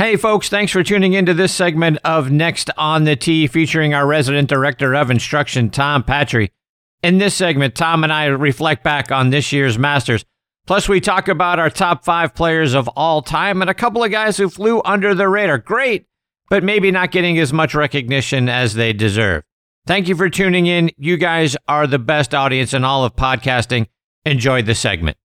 Hey, 0.00 0.16
folks, 0.16 0.48
thanks 0.48 0.72
for 0.72 0.82
tuning 0.82 1.12
into 1.12 1.34
this 1.34 1.54
segment 1.54 1.98
of 2.06 2.30
Next 2.30 2.70
on 2.78 3.04
the 3.04 3.16
Tee 3.16 3.46
featuring 3.46 3.92
our 3.92 4.06
resident 4.06 4.48
director 4.48 4.94
of 4.94 5.10
instruction, 5.10 5.68
Tom 5.68 6.04
Patri. 6.04 6.52
In 7.02 7.18
this 7.18 7.34
segment, 7.34 7.74
Tom 7.74 8.02
and 8.02 8.10
I 8.10 8.24
reflect 8.24 8.82
back 8.82 9.12
on 9.12 9.28
this 9.28 9.52
year's 9.52 9.78
Masters. 9.78 10.24
Plus, 10.66 10.88
we 10.88 11.00
talk 11.00 11.28
about 11.28 11.58
our 11.58 11.68
top 11.68 12.02
five 12.02 12.34
players 12.34 12.72
of 12.72 12.88
all 12.96 13.20
time 13.20 13.60
and 13.60 13.68
a 13.68 13.74
couple 13.74 14.02
of 14.02 14.10
guys 14.10 14.38
who 14.38 14.48
flew 14.48 14.80
under 14.86 15.14
the 15.14 15.28
radar. 15.28 15.58
Great, 15.58 16.06
but 16.48 16.64
maybe 16.64 16.90
not 16.90 17.10
getting 17.10 17.38
as 17.38 17.52
much 17.52 17.74
recognition 17.74 18.48
as 18.48 18.72
they 18.72 18.94
deserve. 18.94 19.42
Thank 19.86 20.08
you 20.08 20.16
for 20.16 20.30
tuning 20.30 20.64
in. 20.64 20.90
You 20.96 21.18
guys 21.18 21.58
are 21.68 21.86
the 21.86 21.98
best 21.98 22.34
audience 22.34 22.72
in 22.72 22.84
all 22.84 23.04
of 23.04 23.16
podcasting. 23.16 23.86
Enjoy 24.24 24.62
the 24.62 24.74
segment. 24.74 25.18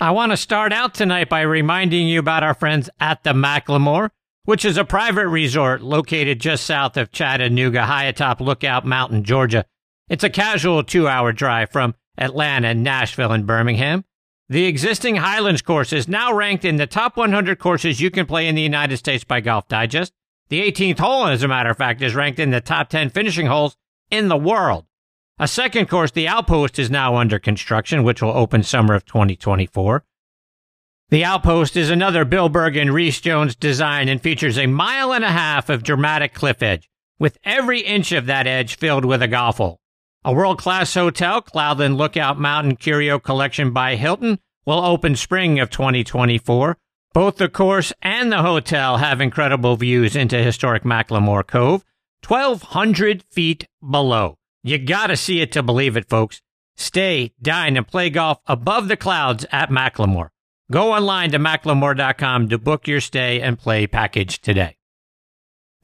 I 0.00 0.10
want 0.10 0.32
to 0.32 0.36
start 0.36 0.72
out 0.72 0.92
tonight 0.92 1.28
by 1.28 1.42
reminding 1.42 2.08
you 2.08 2.18
about 2.18 2.42
our 2.42 2.54
friends 2.54 2.90
at 2.98 3.22
the 3.22 3.32
McLemore, 3.32 4.10
which 4.44 4.64
is 4.64 4.76
a 4.76 4.84
private 4.84 5.28
resort 5.28 5.82
located 5.82 6.40
just 6.40 6.66
south 6.66 6.96
of 6.96 7.12
Chattanooga, 7.12 7.86
high 7.86 8.06
atop 8.06 8.40
Lookout 8.40 8.84
Mountain, 8.84 9.22
Georgia. 9.22 9.64
It's 10.08 10.24
a 10.24 10.30
casual 10.30 10.82
two 10.82 11.06
hour 11.06 11.32
drive 11.32 11.70
from 11.70 11.94
Atlanta, 12.18 12.74
Nashville, 12.74 13.30
and 13.30 13.46
Birmingham. 13.46 14.04
The 14.48 14.66
existing 14.66 15.16
Highlands 15.16 15.62
course 15.62 15.92
is 15.92 16.08
now 16.08 16.34
ranked 16.34 16.64
in 16.64 16.74
the 16.74 16.88
top 16.88 17.16
100 17.16 17.60
courses 17.60 18.00
you 18.00 18.10
can 18.10 18.26
play 18.26 18.48
in 18.48 18.56
the 18.56 18.62
United 18.62 18.96
States 18.96 19.22
by 19.22 19.40
Golf 19.40 19.68
Digest. 19.68 20.12
The 20.48 20.60
18th 20.60 20.98
hole, 20.98 21.26
as 21.26 21.44
a 21.44 21.48
matter 21.48 21.70
of 21.70 21.78
fact, 21.78 22.02
is 22.02 22.16
ranked 22.16 22.40
in 22.40 22.50
the 22.50 22.60
top 22.60 22.88
10 22.88 23.10
finishing 23.10 23.46
holes 23.46 23.76
in 24.10 24.26
the 24.26 24.36
world. 24.36 24.86
A 25.36 25.48
second 25.48 25.88
course, 25.88 26.12
the 26.12 26.28
Outpost, 26.28 26.78
is 26.78 26.92
now 26.92 27.16
under 27.16 27.40
construction, 27.40 28.04
which 28.04 28.22
will 28.22 28.30
open 28.30 28.62
summer 28.62 28.94
of 28.94 29.04
2024. 29.04 30.04
The 31.08 31.24
Outpost 31.24 31.76
is 31.76 31.90
another 31.90 32.24
Bill 32.24 32.48
Bergin 32.48 32.82
and 32.82 32.94
Rees 32.94 33.20
Jones 33.20 33.56
design 33.56 34.08
and 34.08 34.22
features 34.22 34.56
a 34.56 34.66
mile 34.66 35.12
and 35.12 35.24
a 35.24 35.32
half 35.32 35.68
of 35.68 35.82
dramatic 35.82 36.34
cliff 36.34 36.62
edge, 36.62 36.88
with 37.18 37.36
every 37.42 37.80
inch 37.80 38.12
of 38.12 38.26
that 38.26 38.46
edge 38.46 38.76
filled 38.76 39.04
with 39.04 39.22
a 39.22 39.28
golf 39.28 39.56
hole. 39.56 39.80
A 40.24 40.32
world 40.32 40.58
class 40.58 40.94
hotel, 40.94 41.42
Cloudland 41.42 41.96
Lookout 41.96 42.38
Mountain 42.38 42.76
Curio 42.76 43.18
Collection 43.18 43.72
by 43.72 43.96
Hilton, 43.96 44.38
will 44.64 44.84
open 44.84 45.16
spring 45.16 45.58
of 45.58 45.68
2024. 45.68 46.78
Both 47.12 47.38
the 47.38 47.48
course 47.48 47.92
and 48.00 48.30
the 48.30 48.42
hotel 48.42 48.98
have 48.98 49.20
incredible 49.20 49.74
views 49.76 50.14
into 50.14 50.36
historic 50.40 50.84
McLemore 50.84 51.44
Cove, 51.44 51.84
1,200 52.24 53.24
feet 53.24 53.66
below. 53.88 54.38
You 54.66 54.78
gotta 54.78 55.14
see 55.14 55.42
it 55.42 55.52
to 55.52 55.62
believe 55.62 55.94
it, 55.94 56.08
folks. 56.08 56.40
Stay, 56.74 57.34
dine, 57.40 57.76
and 57.76 57.86
play 57.86 58.08
golf 58.08 58.38
above 58.46 58.88
the 58.88 58.96
clouds 58.96 59.44
at 59.52 59.68
McLemore. 59.68 60.30
Go 60.72 60.94
online 60.94 61.32
to 61.32 61.38
mclemore.com 61.38 62.48
to 62.48 62.58
book 62.58 62.88
your 62.88 63.02
stay 63.02 63.42
and 63.42 63.58
play 63.58 63.86
package 63.86 64.40
today. 64.40 64.78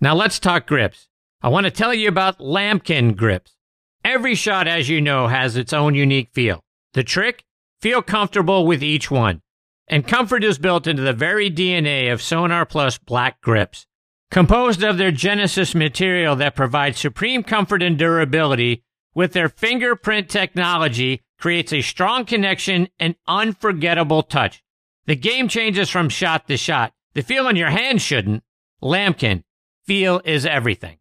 Now 0.00 0.14
let's 0.14 0.38
talk 0.38 0.66
grips. 0.66 1.08
I 1.42 1.48
want 1.48 1.64
to 1.66 1.70
tell 1.70 1.92
you 1.92 2.08
about 2.08 2.38
Lamkin 2.38 3.16
grips. 3.16 3.54
Every 4.02 4.34
shot, 4.34 4.66
as 4.66 4.88
you 4.88 5.02
know, 5.02 5.26
has 5.26 5.58
its 5.58 5.74
own 5.74 5.94
unique 5.94 6.30
feel. 6.32 6.64
The 6.94 7.04
trick? 7.04 7.44
Feel 7.82 8.00
comfortable 8.00 8.66
with 8.66 8.82
each 8.82 9.10
one. 9.10 9.42
And 9.88 10.08
comfort 10.08 10.42
is 10.42 10.58
built 10.58 10.86
into 10.86 11.02
the 11.02 11.12
very 11.12 11.50
DNA 11.50 12.10
of 12.10 12.22
Sonar 12.22 12.64
Plus 12.64 12.96
black 12.96 13.42
grips. 13.42 13.86
Composed 14.30 14.84
of 14.84 14.96
their 14.96 15.10
Genesis 15.10 15.74
material 15.74 16.36
that 16.36 16.54
provides 16.54 17.00
supreme 17.00 17.42
comfort 17.42 17.82
and 17.82 17.98
durability, 17.98 18.84
with 19.12 19.32
their 19.32 19.48
fingerprint 19.48 20.28
technology, 20.28 21.22
creates 21.36 21.72
a 21.72 21.82
strong 21.82 22.24
connection 22.24 22.86
and 23.00 23.16
unforgettable 23.26 24.22
touch. 24.22 24.62
The 25.06 25.16
game 25.16 25.48
changes 25.48 25.90
from 25.90 26.08
shot 26.08 26.46
to 26.46 26.56
shot. 26.56 26.92
The 27.14 27.22
feel 27.22 27.48
in 27.48 27.56
your 27.56 27.70
hand 27.70 28.00
shouldn't. 28.00 28.44
Lamkin, 28.80 29.42
feel 29.84 30.20
is 30.24 30.46
everything. 30.46 30.98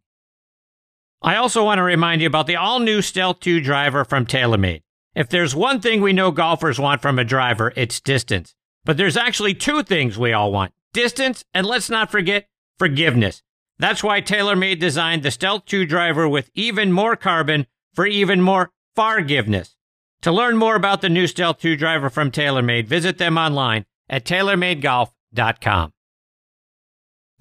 I 1.22 1.36
also 1.36 1.64
want 1.64 1.78
to 1.78 1.84
remind 1.84 2.22
you 2.22 2.26
about 2.26 2.48
the 2.48 2.56
all 2.56 2.80
new 2.80 3.00
Stealth 3.00 3.38
2 3.40 3.60
driver 3.60 4.04
from 4.04 4.26
TaylorMade. 4.26 4.82
If 5.14 5.28
there's 5.28 5.54
one 5.54 5.80
thing 5.80 6.00
we 6.00 6.12
know 6.12 6.32
golfers 6.32 6.80
want 6.80 7.00
from 7.00 7.18
a 7.18 7.24
driver, 7.24 7.72
it's 7.76 8.00
distance. 8.00 8.56
But 8.84 8.96
there's 8.96 9.16
actually 9.16 9.54
two 9.54 9.84
things 9.84 10.18
we 10.18 10.32
all 10.32 10.50
want 10.50 10.72
distance, 10.92 11.44
and 11.54 11.64
let's 11.64 11.88
not 11.88 12.10
forget 12.10 12.48
forgiveness. 12.80 13.42
That's 13.78 14.02
why 14.02 14.22
TaylorMade 14.22 14.80
designed 14.80 15.22
the 15.22 15.30
Stealth 15.30 15.66
2 15.66 15.84
driver 15.84 16.26
with 16.26 16.50
even 16.54 16.92
more 16.92 17.14
carbon 17.14 17.66
for 17.94 18.06
even 18.06 18.40
more 18.40 18.70
forgiveness. 18.96 19.76
To 20.22 20.32
learn 20.32 20.56
more 20.56 20.76
about 20.76 21.02
the 21.02 21.10
new 21.10 21.26
Stealth 21.26 21.58
2 21.60 21.76
driver 21.76 22.08
from 22.08 22.30
TaylorMade, 22.30 22.86
visit 22.86 23.18
them 23.18 23.36
online 23.36 23.84
at 24.08 24.24
TaylorMadeGolf.com. 24.24 25.92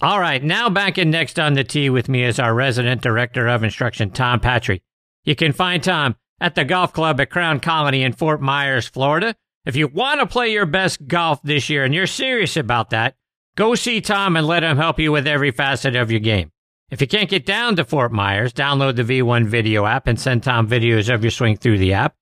All 0.02 0.20
right, 0.20 0.44
now 0.44 0.70
back 0.70 0.98
in 0.98 1.10
Next 1.10 1.40
on 1.40 1.54
the 1.54 1.64
Tee 1.64 1.90
with 1.90 2.10
me 2.10 2.24
is 2.24 2.38
our 2.38 2.54
resident 2.54 3.02
director 3.02 3.48
of 3.48 3.64
instruction, 3.64 4.12
Tom 4.12 4.42
Patri. 4.42 4.84
You 5.24 5.36
can 5.36 5.54
find 5.54 5.82
Tom 5.82 6.18
at 6.42 6.56
the 6.56 6.66
golf 6.66 6.92
club 6.92 7.22
at 7.22 7.30
Crown 7.30 7.62
Colony 7.62 8.04
in 8.04 8.12
Fort 8.12 8.42
Myers, 8.42 8.88
Florida. 8.88 9.36
If 9.66 9.78
you 9.78 9.88
want 9.88 10.20
to 10.20 10.26
play 10.26 10.52
your 10.52 10.66
best 10.66 11.08
golf 11.08 11.42
this 11.44 11.70
year 11.70 11.86
and 11.86 11.94
you're 11.94 12.08
serious 12.08 12.58
about 12.58 12.90
that, 12.90 13.16
Go 13.56 13.76
see 13.76 14.02
Tom 14.02 14.36
and 14.36 14.48
let 14.48 14.64
him 14.64 14.78
help 14.78 15.00
you 15.00 15.12
with 15.12 15.28
every 15.28 15.52
facet 15.52 15.96
of 15.96 16.12
your 16.12 16.20
game. 16.20 16.52
If 16.90 17.02
you 17.02 17.08
can't 17.08 17.30
get 17.30 17.46
down 17.46 17.76
to 17.76 17.86
Fort 17.86 18.12
Myers, 18.12 18.54
download 18.54 18.96
the 18.96 19.04
V1 19.04 19.46
video 19.46 19.86
app 19.86 20.08
and 20.08 20.20
send 20.20 20.44
Tom 20.44 20.68
videos 20.68 21.14
of 21.14 21.24
your 21.24 21.32
swing 21.32 21.58
through 21.58 21.78
the 21.78 21.94
app. 21.94 22.16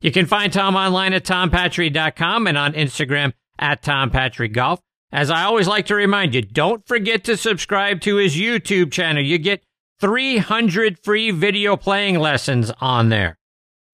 You 0.00 0.12
can 0.12 0.26
find 0.26 0.52
Tom 0.52 0.76
online 0.76 1.12
at 1.12 1.24
tompatri.com 1.24 2.46
and 2.46 2.58
on 2.58 2.72
Instagram 2.74 3.32
at 3.58 3.82
tompatri.golf. 3.82 4.80
As 5.10 5.30
I 5.30 5.44
always 5.44 5.68
like 5.68 5.86
to 5.86 5.94
remind 5.94 6.34
you, 6.34 6.42
don't 6.42 6.86
forget 6.86 7.24
to 7.24 7.36
subscribe 7.36 8.00
to 8.02 8.16
his 8.16 8.36
YouTube 8.36 8.92
channel. 8.92 9.22
You 9.22 9.38
get 9.38 9.64
300 10.00 10.98
free 11.04 11.30
video 11.30 11.76
playing 11.76 12.18
lessons 12.18 12.72
on 12.80 13.08
there. 13.08 13.38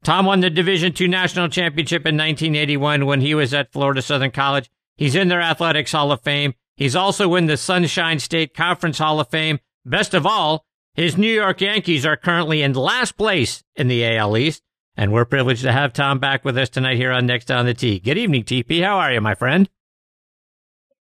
Tom 0.04 0.26
won 0.26 0.40
the 0.40 0.48
Division 0.48 0.94
II 0.98 1.08
National 1.08 1.48
Championship 1.48 2.06
in 2.06 2.16
1981 2.16 3.04
when 3.04 3.20
he 3.20 3.34
was 3.34 3.52
at 3.52 3.72
Florida 3.72 4.00
Southern 4.00 4.30
College. 4.30 4.70
He's 4.96 5.14
in 5.14 5.28
their 5.28 5.40
Athletics 5.42 5.92
Hall 5.92 6.12
of 6.12 6.22
Fame. 6.22 6.54
He's 6.78 6.94
also 6.94 7.34
in 7.34 7.46
the 7.46 7.56
Sunshine 7.56 8.20
State 8.20 8.54
Conference 8.54 8.98
Hall 8.98 9.18
of 9.18 9.28
Fame. 9.28 9.58
Best 9.84 10.14
of 10.14 10.24
all, 10.24 10.64
his 10.94 11.18
New 11.18 11.32
York 11.32 11.60
Yankees 11.60 12.06
are 12.06 12.16
currently 12.16 12.62
in 12.62 12.72
last 12.72 13.16
place 13.16 13.64
in 13.74 13.88
the 13.88 14.06
AL 14.16 14.36
East, 14.36 14.62
and 14.96 15.12
we're 15.12 15.24
privileged 15.24 15.62
to 15.62 15.72
have 15.72 15.92
Tom 15.92 16.20
back 16.20 16.44
with 16.44 16.56
us 16.56 16.68
tonight 16.68 16.96
here 16.96 17.10
on 17.10 17.26
Next 17.26 17.50
on 17.50 17.66
the 17.66 17.74
Tee. 17.74 17.98
Good 17.98 18.16
evening, 18.16 18.44
TP. 18.44 18.84
How 18.84 18.96
are 18.98 19.12
you, 19.12 19.20
my 19.20 19.34
friend? 19.34 19.68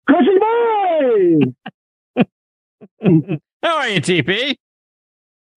Chrissy 0.06 0.38
boy! 0.38 1.40
How 3.64 3.76
are 3.78 3.88
you, 3.88 4.00
TP? 4.00 4.54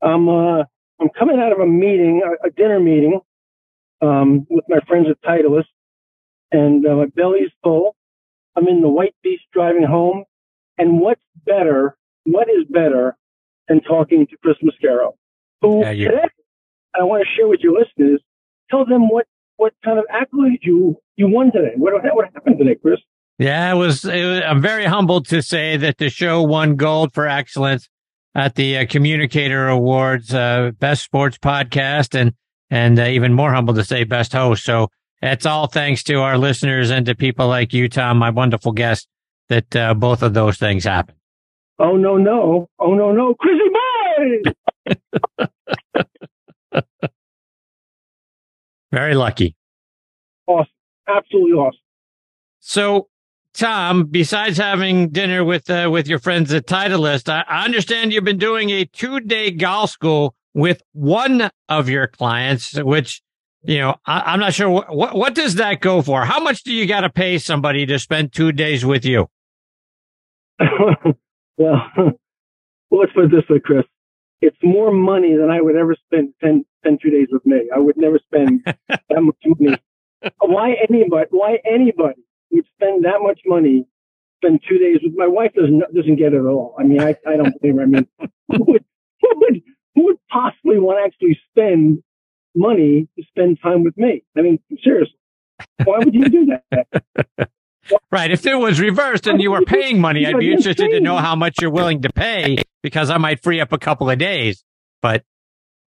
I'm 0.02 0.28
uh, 0.28 0.64
I'm 1.00 1.10
coming 1.18 1.40
out 1.40 1.52
of 1.52 1.60
a 1.60 1.68
meeting, 1.68 2.24
a, 2.26 2.48
a 2.48 2.50
dinner 2.50 2.80
meeting, 2.80 3.20
um, 4.02 4.48
with 4.50 4.66
my 4.68 4.80
friends 4.88 5.10
at 5.12 5.22
Titleist, 5.22 5.66
and 6.52 6.88
uh, 6.88 6.96
my 6.96 7.06
belly's 7.06 7.52
full. 7.64 7.97
I'm 8.57 8.68
in 8.68 8.81
the 8.81 8.90
White 8.90 9.16
Beast 9.23 9.44
driving 9.53 9.84
home. 9.84 10.23
And 10.78 11.00
what's 11.00 11.22
better? 11.45 11.95
What 12.25 12.47
is 12.50 12.66
better 12.69 13.16
than 13.68 13.81
talking 13.81 14.28
to 14.28 14.38
Chris 14.44 14.57
Mascaro, 14.63 15.13
who 15.62 15.79
yeah, 15.81 16.09
today 16.09 16.29
I 16.95 17.03
want 17.03 17.23
to 17.23 17.29
share 17.35 17.47
with 17.47 17.59
your 17.62 17.78
listeners. 17.79 18.22
Tell 18.69 18.85
them 18.85 19.09
what 19.09 19.25
what 19.57 19.73
kind 19.84 20.00
of 20.00 20.06
accolade 20.12 20.59
you 20.62 20.97
you 21.16 21.28
won 21.29 21.51
today. 21.51 21.73
What 21.75 21.94
what 22.13 22.25
happened 22.34 22.57
today, 22.57 22.75
Chris? 22.81 23.00
Yeah, 23.40 23.72
it 23.72 23.75
was, 23.75 24.03
it 24.03 24.25
was. 24.25 24.41
I'm 24.45 24.62
very 24.62 24.85
humbled 24.85 25.28
to 25.28 25.44
say 25.44 25.78
that 25.78 26.00
the 26.00 26.09
show 26.09 26.41
won 26.41 26.75
gold 26.75 27.13
for 27.13 27.28
excellence 27.28 27.88
at 28.34 28.56
the 28.56 28.79
uh, 28.79 28.85
Communicator 28.88 29.68
Awards, 29.68 30.34
uh, 30.34 30.72
Best 30.79 31.03
Sports 31.03 31.38
Podcast, 31.38 32.19
and 32.19 32.34
and 32.69 33.00
uh, 33.00 33.03
even 33.03 33.34
more 33.34 33.53
humble 33.53 33.74
to 33.75 33.84
say 33.84 34.03
Best 34.03 34.34
Host. 34.34 34.63
So 34.63 34.89
it's 35.22 35.46
all 35.46 35.68
thanks 35.68 36.04
to 36.04 36.16
our 36.16 36.38
listeners 36.38 36.92
and 36.92 37.06
to 37.06 37.16
people 37.16 37.48
like 37.48 37.74
you, 37.74 37.90
Tom, 37.90 38.18
my 38.18 38.30
wonderful 38.30 38.72
guest, 38.72 39.08
that 39.50 39.76
uh, 39.76 39.94
both 39.94 40.22
of 40.22 40.34
those 40.34 40.58
things 40.58 40.84
happen. 40.84 41.16
Oh, 41.80 41.96
no, 41.96 42.18
no. 42.18 42.69
Oh, 42.80 42.94
no, 42.94 43.12
no. 43.12 43.36
Crazy 43.36 43.62
boy! 45.38 45.48
Very 48.92 49.16
lucky. 49.16 49.56
Awesome. 50.48 50.72
Absolutely 51.08 51.52
awesome. 51.54 51.80
So, 52.60 53.10
Tom, 53.54 54.06
besides 54.06 54.58
having 54.58 55.10
dinner 55.10 55.44
with 55.44 55.70
uh, 55.70 55.90
with 55.92 56.08
your 56.08 56.20
friends 56.20 56.54
at 56.54 56.68
Titleist, 56.68 57.30
I, 57.30 57.44
I 57.48 57.66
understand 57.66 58.13
you've 58.13 58.24
been 58.24 58.38
doing 58.38 58.70
a 58.70 58.86
two 58.86 59.20
day 59.20 59.52
golf 59.52 59.92
school 59.92 60.36
with 60.54 60.81
one 60.94 61.50
of 61.70 61.90
your 61.90 62.08
clients, 62.08 62.74
which 62.81 63.22
you 63.68 63.80
know, 63.80 63.96
I, 64.06 64.34
am 64.34 64.40
not 64.40 64.54
sure 64.54 64.69
what, 64.69 64.96
what, 64.96 65.16
what 65.16 65.36
does 65.36 65.56
that 65.56 65.81
go 65.81 66.02
for. 66.02 66.24
How 66.24 66.40
much 66.40 66.64
do 66.64 66.72
you 66.74 66.86
got 66.88 67.02
to 67.02 67.10
pay 67.10 67.38
somebody 67.38 67.86
to 67.86 68.00
spend 68.00 68.31
two 68.31 68.54
days 68.54 68.86
with 68.86 69.04
you? 69.04 69.30
well, 70.60 71.81
let's 72.92 73.12
put 73.14 73.25
it 73.25 73.31
this 73.31 73.44
way, 73.50 73.60
Chris. 73.60 73.84
It's 74.42 74.58
more 74.64 74.92
money 74.92 75.36
than 75.36 75.50
I 75.50 75.60
would 75.60 75.75
ever 75.75 75.96
spend 76.06 76.34
spend, 76.38 76.66
spend 76.81 77.00
two 77.04 77.10
days 77.10 77.28
with 77.30 77.46
me. 77.46 77.69
I 77.75 77.80
would 77.80 77.98
never 77.98 78.19
spend 78.19 78.64
that 78.88 79.02
much 79.10 79.36
money. 79.46 79.78
Why 80.40 80.75
anybody? 80.90 81.28
Why 81.31 81.58
anybody 81.70 82.22
would 82.52 82.66
spend 82.75 83.04
that 83.04 83.20
much 83.22 83.42
money 83.46 83.86
spend 84.38 84.62
two 84.68 84.78
days 84.78 85.00
with 85.04 85.13
my 85.16 85.28
wife 85.28 85.52
doesn't 85.56 85.80
doesn't 85.94 86.16
get 86.16 86.34
it 86.34 86.40
at 86.40 86.46
all. 86.46 86.75
I 86.80 86.84
mean, 86.84 87.02
I, 87.02 87.16
I 87.28 87.36
don't 87.36 87.60
blame 87.62 87.78
her. 87.78 87.84
I 87.84 87.86
mean, 87.86 88.08
who 88.20 88.63
would, 88.68 88.86
who 89.22 89.30
would 89.36 89.62
who 89.96 90.06
would 90.06 90.18
possibly 90.30 90.80
want 90.80 91.00
to 91.00 91.04
actually 91.04 91.40
spend 91.52 92.04
money 92.57 93.07
to 93.18 93.24
spend 93.30 93.59
time 93.62 93.83
with 93.83 93.98
me? 93.98 94.24
I 94.38 94.42
mean, 94.42 94.59
seriously, 94.83 95.18
why 95.83 96.00
would 96.00 96.13
you 96.13 96.25
do 96.30 96.48
that? 96.48 97.50
Right. 98.12 98.31
If 98.31 98.45
it 98.45 98.56
was 98.56 98.80
reversed 98.80 99.27
and 99.27 99.42
you 99.42 99.51
were 99.51 99.62
paying 99.62 100.01
money, 100.01 100.25
I'd 100.25 100.38
be 100.38 100.51
interested 100.51 100.89
to 100.89 101.00
know 101.00 101.18
how 101.18 101.36
much 101.36 101.56
you're 101.62 101.71
willing 101.71 102.01
to 102.01 102.12
pay 102.12 102.57
because 102.83 103.09
I 103.09 103.18
might 103.18 103.42
free 103.42 103.62
up 103.62 103.71
a 103.71 103.77
couple 103.77 104.09
of 104.09 104.18
days. 104.18 104.63
But 105.01 105.24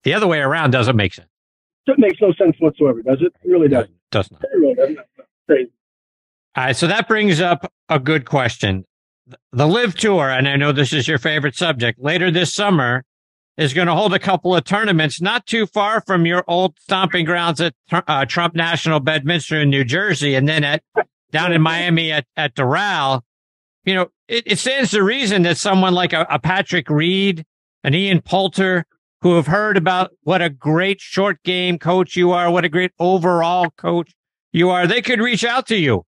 the 0.03 0.13
other 0.13 0.27
way 0.27 0.39
around 0.39 0.71
doesn't 0.71 0.95
make 0.95 1.13
sense. 1.13 1.27
That 1.87 1.99
makes 1.99 2.21
no 2.21 2.31
sense 2.33 2.55
whatsoever, 2.59 3.01
does 3.01 3.17
it? 3.21 3.33
It 3.43 3.49
really 3.49 3.67
doesn't. 3.67 3.93
Does 4.11 4.31
not. 4.31 4.43
It 4.43 4.57
really 4.57 4.75
doesn't. 4.75 4.99
Crazy. 5.47 5.71
All 6.55 6.63
right. 6.63 6.75
So 6.75 6.87
that 6.87 7.07
brings 7.07 7.41
up 7.41 7.71
a 7.89 7.99
good 7.99 8.25
question. 8.25 8.85
The 9.51 9.67
LIV 9.67 9.95
Tour, 9.95 10.29
and 10.29 10.47
I 10.47 10.55
know 10.55 10.71
this 10.71 10.93
is 10.93 11.07
your 11.07 11.17
favorite 11.17 11.55
subject, 11.55 11.99
later 11.99 12.31
this 12.31 12.53
summer 12.53 13.03
is 13.59 13.73
going 13.73 13.87
to 13.87 13.93
hold 13.93 14.13
a 14.13 14.19
couple 14.19 14.55
of 14.55 14.63
tournaments 14.63 15.19
not 15.19 15.45
too 15.45 15.65
far 15.65 15.99
from 15.99 16.25
your 16.25 16.45
old 16.47 16.79
stomping 16.79 17.25
grounds 17.25 17.59
at 17.59 17.73
uh, 17.91 18.25
Trump 18.25 18.55
National 18.55 19.01
Bedminster 19.01 19.59
in 19.59 19.69
New 19.69 19.83
Jersey, 19.83 20.33
and 20.33 20.47
then 20.47 20.63
at 20.63 20.81
down 21.31 21.51
in 21.51 21.61
Miami 21.61 22.09
at, 22.11 22.25
at 22.37 22.55
Doral. 22.55 23.21
You 23.83 23.95
know, 23.95 24.07
it, 24.29 24.45
it 24.45 24.59
stands 24.59 24.91
to 24.91 25.03
reason 25.03 25.41
that 25.43 25.57
someone 25.57 25.93
like 25.93 26.13
a, 26.13 26.25
a 26.29 26.39
Patrick 26.39 26.89
Reed, 26.89 27.45
an 27.83 27.93
Ian 27.93 28.21
Poulter, 28.21 28.85
who 29.21 29.35
have 29.35 29.47
heard 29.47 29.75
about 29.75 30.11
what 30.23 30.41
a 30.41 30.49
great 30.49 31.01
short 31.01 31.43
game 31.43 31.77
coach 31.77 32.15
you 32.15 32.31
are, 32.31 32.49
what 32.49 32.63
a 32.63 32.69
great 32.69 32.91
overall 32.97 33.69
coach 33.71 34.13
you 34.53 34.69
are, 34.69 34.87
they 34.87 35.01
could 35.01 35.19
reach 35.19 35.43
out 35.43 35.67
to 35.67 35.75
you 35.75 36.05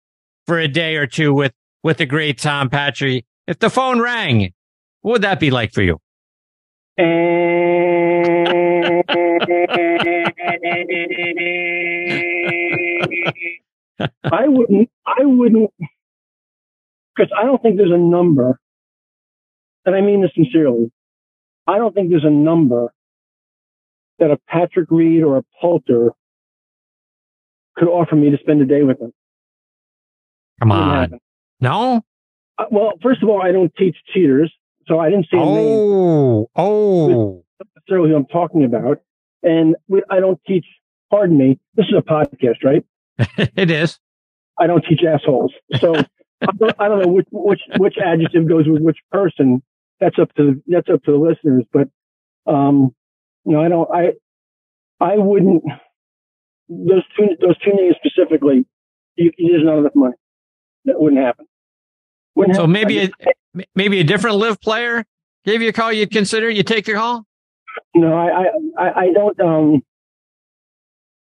for 0.45 0.59
a 0.59 0.67
day 0.67 0.97
or 0.97 1.07
two 1.07 1.33
with, 1.33 1.53
with 1.81 1.97
the 1.97 2.05
great 2.05 2.39
Tom 2.39 2.69
Patri. 2.69 3.25
If 3.47 3.59
the 3.59 3.69
phone 3.69 4.01
rang, 4.01 4.53
what 5.01 5.13
would 5.13 5.21
that 5.21 5.39
be 5.39 5.49
like 5.49 5.71
for 5.71 5.81
you? 5.81 5.99
I 6.99 7.03
wouldn't, 14.47 14.89
I 15.05 15.23
wouldn't, 15.23 15.71
because 17.15 17.31
I 17.37 17.43
don't 17.43 17.61
think 17.61 17.77
there's 17.77 17.91
a 17.91 17.97
number, 17.97 18.59
and 19.85 19.95
I 19.95 20.01
mean 20.01 20.21
this 20.21 20.31
sincerely. 20.35 20.91
I 21.67 21.77
don't 21.77 21.93
think 21.93 22.09
there's 22.09 22.25
a 22.25 22.31
number 22.31 22.91
that 24.17 24.31
a 24.31 24.37
Patrick 24.47 24.89
Reed 24.89 25.21
or 25.21 25.37
a 25.37 25.43
Poulter 25.61 26.13
could 27.75 27.89
offer 27.89 28.15
me 28.15 28.31
to 28.31 28.37
spend 28.37 28.61
a 28.61 28.65
day 28.65 28.81
with 28.81 28.97
them. 28.99 29.13
Come 30.59 30.71
on. 30.71 31.19
No? 31.59 32.01
Uh, 32.57 32.65
well, 32.71 32.93
first 33.03 33.21
of 33.21 33.29
all, 33.29 33.39
I 33.41 33.51
don't 33.51 33.71
teach 33.75 33.95
cheaters, 34.13 34.51
so 34.87 34.99
I 34.99 35.09
didn't 35.09 35.25
say 35.25 35.37
oh, 35.37 36.49
Oh, 36.55 37.43
necessarily 37.75 38.09
who 38.09 38.15
I'm 38.15 38.25
talking 38.25 38.63
about. 38.63 38.99
And 39.43 39.75
we, 39.87 40.01
I 40.09 40.19
don't 40.19 40.39
teach, 40.47 40.65
pardon 41.09 41.37
me, 41.37 41.59
this 41.75 41.85
is 41.87 41.95
a 41.97 42.01
podcast, 42.01 42.63
right? 42.63 42.83
it 43.55 43.69
is. 43.69 43.99
I 44.59 44.67
don't 44.67 44.83
teach 44.87 45.01
assholes. 45.03 45.53
So 45.79 45.95
I, 46.41 46.47
don't, 46.57 46.75
I 46.79 46.87
don't 46.87 47.01
know 47.01 47.07
which, 47.09 47.27
which, 47.31 47.61
which 47.77 47.95
adjective 48.03 48.47
goes 48.47 48.65
with 48.67 48.81
which 48.81 48.97
person. 49.11 49.61
That's 49.99 50.17
up 50.19 50.33
to, 50.35 50.61
that's 50.67 50.89
up 50.89 51.03
to 51.03 51.11
the 51.11 51.17
listeners. 51.17 51.65
But, 51.71 51.89
um, 52.51 52.95
you 53.45 53.53
know, 53.53 53.61
I 53.61 53.67
don't, 53.67 53.89
I, 53.91 54.13
I 54.99 55.17
wouldn't, 55.17 55.63
those 56.69 57.03
two, 57.17 57.27
those 57.39 57.57
two 57.59 57.73
names 57.73 57.95
specifically, 58.03 58.65
you, 59.15 59.31
there's 59.37 59.63
not 59.63 59.79
enough 59.79 59.95
money. 59.95 60.15
That 60.85 60.99
wouldn't 60.99 61.21
happen. 61.21 61.45
Wouldn't 62.37 62.55
so 62.55 62.67
maybe 62.67 62.99
a, 62.99 63.09
maybe 63.73 63.99
a 63.99 64.03
different 64.03 64.37
LIV 64.37 64.61
player 64.61 65.03
gave 65.43 65.63
you 65.63 65.69
a 65.69 65.73
call. 65.73 65.91
You'd 65.91 66.11
consider 66.11 66.47
you 66.47 66.61
take 66.61 66.85
the 66.85 66.93
call. 66.93 67.25
No, 67.95 68.13
I, 68.13 68.45
I, 68.77 68.99
I 69.01 69.11
don't. 69.11 69.39
Um, 69.39 69.81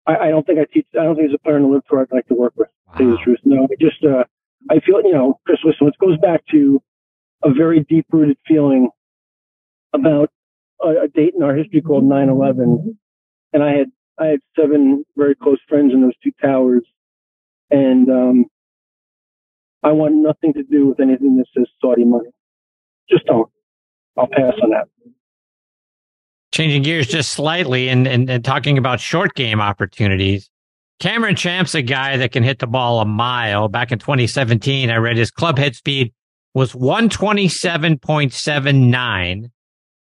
I, 0.09 0.17
I 0.17 0.29
don't 0.31 0.45
think 0.45 0.59
I 0.59 0.65
teach. 0.73 0.89
I 0.99 1.05
don't 1.05 1.15
think 1.15 1.29
there's 1.29 1.39
a 1.41 1.45
player 1.45 1.56
in 1.59 1.62
the 1.62 1.69
LIV 1.69 1.83
tour 1.89 2.00
I'd 2.00 2.12
like 2.12 2.27
to 2.27 2.35
work 2.35 2.55
with. 2.56 2.69
Wow. 2.89 2.93
To 2.95 2.99
tell 2.99 3.06
you 3.06 3.17
the 3.17 3.23
truth, 3.23 3.39
no. 3.45 3.65
I 3.65 3.75
just, 3.81 4.05
uh, 4.05 4.25
I 4.69 4.81
feel, 4.81 5.00
you 5.05 5.12
know, 5.12 5.39
Chris, 5.47 5.59
listen, 5.62 5.87
it 5.87 5.95
goes 6.00 6.19
back 6.19 6.43
to 6.50 6.83
a 7.45 7.55
very 7.55 7.87
deep 7.89 8.06
rooted 8.11 8.39
feeling 8.49 8.89
about 9.93 10.31
a, 10.83 11.05
a 11.05 11.09
date 11.09 11.35
in 11.37 11.45
our 11.45 11.55
history 11.55 11.81
called 11.81 12.03
9/11, 12.03 12.97
and 13.53 13.62
I 13.62 13.71
had 13.71 13.93
I 14.19 14.27
had 14.27 14.41
seven 14.59 15.05
very 15.17 15.37
close 15.37 15.61
friends 15.69 15.93
in 15.93 16.03
those 16.03 16.17
two 16.25 16.33
towers, 16.43 16.83
and 17.71 18.11
um, 18.11 18.47
I 19.83 19.93
want 19.93 20.15
nothing 20.15 20.53
to 20.55 20.63
do 20.65 20.89
with 20.89 20.99
anything 21.01 21.37
that 21.37 21.47
says 21.57 21.67
Saudi 21.81 22.05
money. 22.05 22.29
Just 23.09 23.25
don't. 23.27 23.49
I'll 24.17 24.27
pass 24.27 24.55
on 24.63 24.71
that. 24.71 24.89
Changing 26.53 26.83
gears 26.83 27.07
just 27.07 27.31
slightly 27.33 27.89
and, 27.89 28.09
and, 28.09 28.29
and 28.29 28.45
talking 28.45 28.77
about 28.79 29.01
short 29.01 29.35
game 29.35 29.61
opportunities. 29.61 30.51
Cameron 30.99 31.37
Champ's 31.37 31.77
a 31.77 31.83
guy 31.83 32.17
that 32.17 32.33
can 32.33 32.43
hit 32.43 32.59
the 32.59 32.67
ball 32.67 33.01
a 33.01 33.05
mile. 33.05 33.69
Back 33.69 33.93
in 33.93 34.01
2017, 34.01 34.91
I 34.91 34.97
read 34.97 35.17
his 35.17 35.31
club 35.31 35.57
head 35.59 35.77
speed 35.77 36.13
was 36.55 36.73
127.79. 36.73 39.51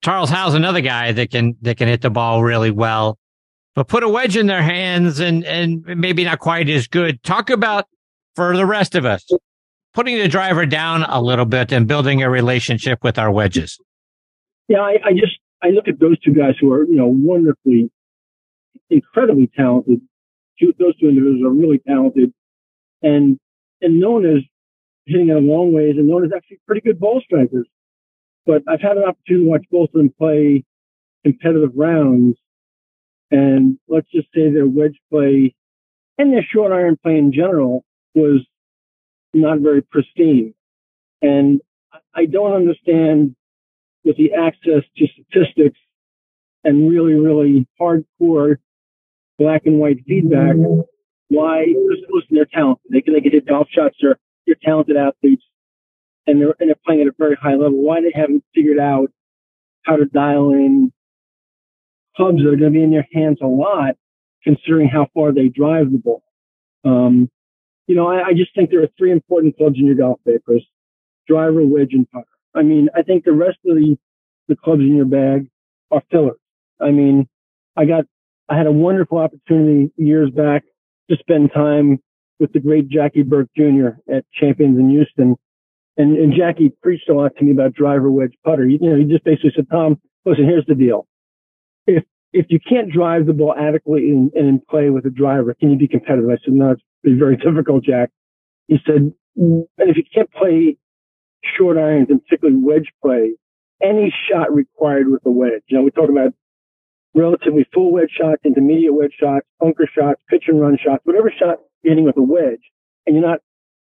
Charles 0.03 0.31
Howell's 0.31 0.55
another 0.55 0.81
guy 0.81 1.13
that 1.13 1.31
can 1.31 1.55
that 1.61 1.77
can 1.77 1.89
hit 1.89 2.01
the 2.01 2.09
ball 2.09 2.43
really 2.43 2.71
well. 2.71 3.19
But 3.75 3.89
put 3.89 4.03
a 4.03 4.09
wedge 4.09 4.39
in 4.39 4.47
their 4.47 4.63
hands 4.63 5.21
and 5.21 5.45
and 5.45 5.85
maybe 5.85 6.25
not 6.25 6.39
quite 6.39 6.71
as 6.71 6.89
good. 6.89 7.23
Talk 7.23 7.51
about 7.51 7.85
for 8.35 8.57
the 8.57 8.65
rest 8.65 8.95
of 8.95 9.05
us 9.05 9.29
putting 9.95 10.19
the 10.19 10.29
driver 10.29 10.67
down 10.67 11.05
a 11.05 11.21
little 11.21 11.45
bit 11.45 11.73
and 11.73 11.87
building 11.87 12.23
a 12.23 12.31
relationship 12.31 13.03
with 13.03 13.19
our 13.19 13.31
wedges. 13.31 13.79
Yeah, 14.69 14.81
I, 14.81 14.97
I 15.05 15.13
just 15.13 15.39
I 15.63 15.69
look 15.69 15.89
at 15.89 15.99
those 15.99 16.19
two 16.21 16.33
guys 16.33 16.55
who 16.61 16.73
are 16.73 16.85
you 16.85 16.97
know 16.97 17.09
wonderfully, 17.09 17.91
incredibly 18.89 19.51
talented. 19.57 20.01
Those 20.61 20.97
two 20.99 21.09
individuals 21.09 21.43
are 21.45 21.51
really 21.51 21.79
talented, 21.79 22.33
and 23.03 23.39
and 23.81 24.01
known 24.01 24.27
as 24.27 24.43
hitting 25.07 25.31
it 25.31 25.37
a 25.37 25.41
long 25.41 25.73
ways, 25.73 25.95
and 25.97 26.07
known 26.07 26.25
as 26.25 26.31
actually 26.35 26.61
pretty 26.67 26.83
good 26.83 27.01
ball 27.01 27.21
strikers. 27.25 27.67
But 28.47 28.63
I've 28.69 28.81
had 28.81 28.97
an 28.97 29.05
opportunity 29.05 29.45
to 29.45 29.51
watch 29.51 29.65
both 29.71 29.89
of 29.89 29.95
them 29.95 30.15
play 30.19 30.65
competitive 31.25 31.71
rounds, 31.75 32.37
and 33.31 33.79
let's 33.89 34.11
just 34.11 34.29
say 34.35 34.53
their 34.53 34.67
wedge 34.67 34.99
play 35.11 35.55
and 36.21 36.33
their 36.33 36.47
short 36.53 36.71
iron 36.71 36.99
play 37.03 37.17
in 37.17 37.33
general 37.33 37.83
was 38.15 38.47
not 39.35 39.61
very 39.61 39.83
pristine. 39.83 40.55
And 41.23 41.61
I 42.15 42.27
don't 42.27 42.53
understand 42.53 43.37
with 44.05 44.17
the 44.17 44.33
access 44.33 44.83
to 44.97 45.07
statistics 45.07 45.79
and 46.65 46.91
really, 46.91 47.15
really 47.15 47.67
hardcore 47.81 48.57
black 49.39 49.63
and 49.67 49.79
white 49.79 49.99
feedback, 50.07 50.57
why, 51.29 51.67
listen, 52.13 52.29
they're 52.31 52.47
talented. 52.47 52.85
They 52.91 53.01
can, 53.01 53.15
they 53.15 53.21
can 53.21 53.33
hit 53.33 53.47
golf 53.47 53.69
shots. 53.71 53.97
They're, 54.01 54.19
they're 54.47 54.57
talented 54.63 54.97
athletes 54.97 55.45
and 56.27 56.41
they're, 56.41 56.55
and 56.59 56.69
they're 56.69 56.77
playing 56.85 57.03
at 57.03 57.09
a 57.09 57.15
very 57.17 57.37
high 57.41 57.55
level. 57.55 57.83
Why 57.83 58.01
they 58.01 58.13
haven't 58.15 58.45
figured 58.55 58.79
out 58.79 59.11
how 59.85 59.97
to 59.97 60.05
dial 60.07 60.51
in 60.51 60.93
clubs 62.17 62.39
that 62.39 62.49
are 62.49 62.57
going 62.57 62.73
to 62.73 62.79
be 62.79 62.83
in 62.83 62.91
their 62.91 63.09
hands 63.13 63.39
a 63.43 63.47
lot, 63.47 63.95
considering 64.43 64.89
how 64.89 65.09
far 65.15 65.33
they 65.33 65.49
drive 65.49 65.91
the 65.91 65.99
ball. 65.99 66.23
Um, 66.85 67.31
you 67.91 67.97
know, 67.97 68.07
I, 68.07 68.29
I, 68.29 68.33
just 68.35 68.55
think 68.55 68.71
there 68.71 68.85
are 68.85 68.89
three 68.97 69.11
important 69.11 69.57
clubs 69.57 69.75
in 69.77 69.85
your 69.85 69.97
golf 69.97 70.21
papers: 70.25 70.65
driver, 71.27 71.67
wedge, 71.67 71.91
and 71.91 72.09
putter. 72.09 72.25
I 72.55 72.63
mean, 72.63 72.89
I 72.95 73.03
think 73.03 73.25
the 73.25 73.33
rest 73.33 73.59
of 73.67 73.75
the 73.75 73.97
the 74.47 74.55
clubs 74.55 74.83
in 74.83 74.95
your 74.95 75.07
bag 75.07 75.49
are 75.91 76.01
fillers. 76.09 76.39
I 76.81 76.93
mean, 76.93 77.29
I 77.77 77.87
got 77.87 78.05
I 78.49 78.57
had 78.57 78.69
a 78.69 78.73
wonderful 78.73 79.19
opportunity 79.19 79.91
years 79.97 80.31
back 80.31 80.63
to 81.11 81.17
spend 81.17 81.51
time 81.53 81.99
with 82.39 82.53
the 82.53 82.61
great 82.61 82.89
Jackie 82.89 83.25
Burke 83.25 83.49
Jr. 83.57 83.89
at 84.09 84.25
Champions 84.39 84.79
in 84.79 84.91
Houston. 84.91 85.35
And, 85.97 86.17
and 86.17 86.33
Jackie 86.33 86.73
preached 86.83 87.09
a 87.09 87.15
lot 87.15 87.33
to 87.37 87.45
me 87.45 87.51
about 87.51 87.75
driver 87.75 88.09
wedge 88.09 88.35
putter. 88.45 88.67
You, 88.67 88.79
you 88.81 88.91
know, 88.91 88.97
he 88.97 89.05
just 89.05 89.25
basically 89.25 89.53
said, 89.55 89.67
Tom, 89.69 90.01
listen, 90.25 90.45
here's 90.45 90.65
the 90.67 90.77
deal. 90.77 91.07
If, 91.87 92.05
if 92.33 92.47
you 92.49 92.61
can't 92.61 92.91
drive 92.91 93.27
the 93.27 93.33
ball 93.33 93.55
adequately 93.59 94.11
and 94.11 94.33
in 94.35 94.63
play 94.71 94.91
with 94.91 95.05
a 95.05 95.11
driver, 95.11 95.55
can 95.59 95.71
you 95.71 95.77
be 95.77 95.89
competitive? 95.89 96.31
I 96.31 96.39
said, 96.45 96.55
no, 96.55 96.71
it's 96.71 96.83
be 97.03 97.19
very 97.19 97.37
difficult, 97.37 97.85
Jack. 97.85 98.11
He 98.69 98.79
said, 98.87 99.13
and 99.37 99.67
if 99.79 99.97
you 99.97 100.05
can't 100.15 100.31
play 100.33 100.77
short 101.57 101.77
irons 101.79 102.09
and 102.11 102.23
particularly 102.23 102.61
wedge 102.63 102.93
play, 103.03 103.37
any 103.83 104.13
shot 104.31 104.53
required 104.55 105.09
with 105.09 105.23
a 105.25 105.31
wedge. 105.31 105.63
You 105.69 105.79
know, 105.79 105.85
we 105.85 105.91
talk 105.91 106.11
about 106.11 106.35
relatively 107.15 107.67
full 107.73 107.93
wedge 107.93 108.11
shots, 108.17 108.43
intermediate 108.45 108.95
wedge 108.95 109.15
shots, 109.19 109.47
bunker 109.59 109.89
shots, 109.93 110.21
pitch 110.29 110.45
and 110.49 110.61
run 110.61 110.79
shots, 110.83 111.01
whatever 111.05 111.33
shot 111.37 111.59
you're 111.83 111.93
hitting 111.93 112.05
with 112.05 112.17
a 112.17 112.23
wedge, 112.23 112.61
and 113.07 113.17
you're 113.17 113.27
not 113.27 113.41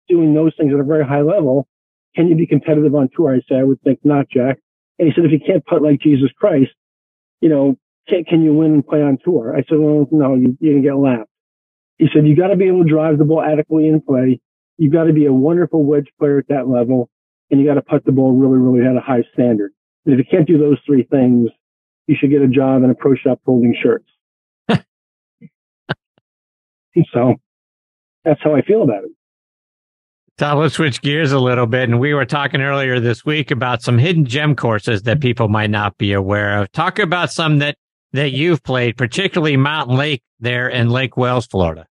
doing 0.09 0.35
those 0.35 0.53
things 0.59 0.73
at 0.75 0.81
a 0.81 0.85
very 0.85 1.05
high 1.05 1.23
level, 1.23 1.67
can 2.15 2.29
you 2.29 2.35
be 2.35 2.47
competitive 2.47 2.95
on 2.95 3.09
tour? 3.15 3.35
I 3.35 3.41
said, 3.49 3.59
I 3.59 3.65
would 3.65 3.81
think 3.83 4.01
not, 4.05 4.29
Jack. 4.29 4.59
And 4.99 5.09
he 5.09 5.15
said, 5.15 5.25
if 5.25 5.33
you 5.33 5.41
can't 5.41 5.65
putt 5.65 5.83
like 5.83 6.01
Jesus 6.01 6.31
Christ, 6.37 6.73
you 7.41 7.49
know, 7.49 7.77
can, 8.09 8.25
can 8.25 8.43
you 8.43 8.53
win 8.53 8.75
and 8.75 8.87
play 8.87 9.01
on 9.01 9.19
tour? 9.25 9.55
I 9.57 9.63
said, 9.69 9.79
well, 9.79 10.07
no, 10.11 10.35
you, 10.35 10.59
going 10.61 10.83
to 10.83 10.89
get 10.89 10.97
lapped. 10.97 11.30
He 12.01 12.09
said, 12.15 12.27
you 12.27 12.35
got 12.35 12.49
to 12.49 12.57
be 12.57 12.67
able 12.67 12.83
to 12.83 12.89
drive 12.89 13.19
the 13.19 13.27
ball 13.27 13.43
adequately 13.43 13.87
in 13.87 14.01
play. 14.01 14.41
you've 14.79 14.93
got 14.93 15.05
to 15.05 15.13
be 15.13 15.27
a 15.27 15.33
wonderful 15.33 15.85
wedge 15.85 16.09
player 16.19 16.39
at 16.39 16.49
that 16.49 16.67
level, 16.67 17.11
and 17.51 17.61
you 17.61 17.67
got 17.67 17.75
to 17.75 17.83
putt 17.83 18.07
the 18.07 18.13
ball 18.13 18.33
really, 18.33 18.57
really 18.57 18.89
at 18.89 18.97
a 18.97 19.01
high 19.01 19.23
standard. 19.35 19.73
And 20.07 20.15
if 20.15 20.19
you 20.19 20.25
can't 20.31 20.49
do 20.49 20.57
those 20.57 20.79
three 20.87 21.03
things, 21.03 21.51
you 22.07 22.17
should 22.19 22.31
get 22.31 22.41
a 22.41 22.49
job 22.49 22.83
in 22.85 22.89
a 22.89 22.95
pro 22.95 23.15
shop 23.17 23.41
folding 23.45 23.77
shirts. 23.83 24.07
so 27.13 27.35
that's 28.25 28.41
how 28.43 28.55
I 28.55 28.63
feel 28.63 28.83
about 28.83 29.05
it. 29.05 29.11
So 30.39 30.57
let's 30.57 30.77
switch 30.77 31.03
gears 31.03 31.33
a 31.33 31.39
little 31.39 31.67
bit. 31.67 31.91
And 31.91 32.01
we 32.01 32.15
were 32.15 32.25
talking 32.25 32.63
earlier 32.63 32.99
this 32.99 33.27
week 33.27 33.51
about 33.51 33.83
some 33.83 33.99
hidden 33.99 34.25
gem 34.25 34.57
courses 34.57 35.03
that 35.03 35.21
people 35.21 35.49
might 35.49 35.69
not 35.69 35.99
be 35.99 36.15
aware 36.15 36.63
of. 36.63 36.73
Talk 36.73 36.99
about 36.99 37.31
some 37.31 37.59
that, 37.59 37.77
that 38.15 38.31
you've 38.31 38.63
played, 38.63 38.97
particularly 38.97 39.59
Mountain 39.59 39.97
Lake 39.97 40.23
there 40.39 40.67
in 40.67 40.89
Lake 40.89 41.19
Wales, 41.19 41.47
Florida. 41.47 41.87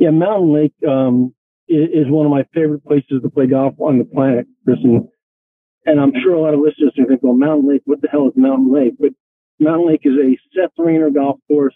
Yeah, 0.00 0.10
Mountain 0.10 0.54
Lake 0.54 0.72
um, 0.88 1.34
is, 1.68 2.08
one 2.08 2.24
of 2.24 2.32
my 2.32 2.44
favorite 2.54 2.82
places 2.84 3.20
to 3.22 3.28
play 3.28 3.46
golf 3.46 3.74
on 3.78 3.98
the 3.98 4.04
planet, 4.04 4.46
Chris. 4.64 4.78
And, 4.82 6.00
I'm 6.00 6.12
sure 6.22 6.32
a 6.32 6.40
lot 6.40 6.54
of 6.54 6.60
listeners 6.60 6.94
are 6.98 7.04
thinking, 7.06 7.18
well, 7.22 7.36
Mountain 7.36 7.68
Lake, 7.68 7.82
what 7.84 8.00
the 8.00 8.08
hell 8.08 8.26
is 8.26 8.32
Mountain 8.34 8.72
Lake? 8.72 8.94
But 8.98 9.10
Mountain 9.58 9.88
Lake 9.88 10.00
is 10.04 10.14
a 10.14 10.38
Seth 10.56 10.72
Raynor 10.78 11.10
golf 11.10 11.38
course 11.48 11.74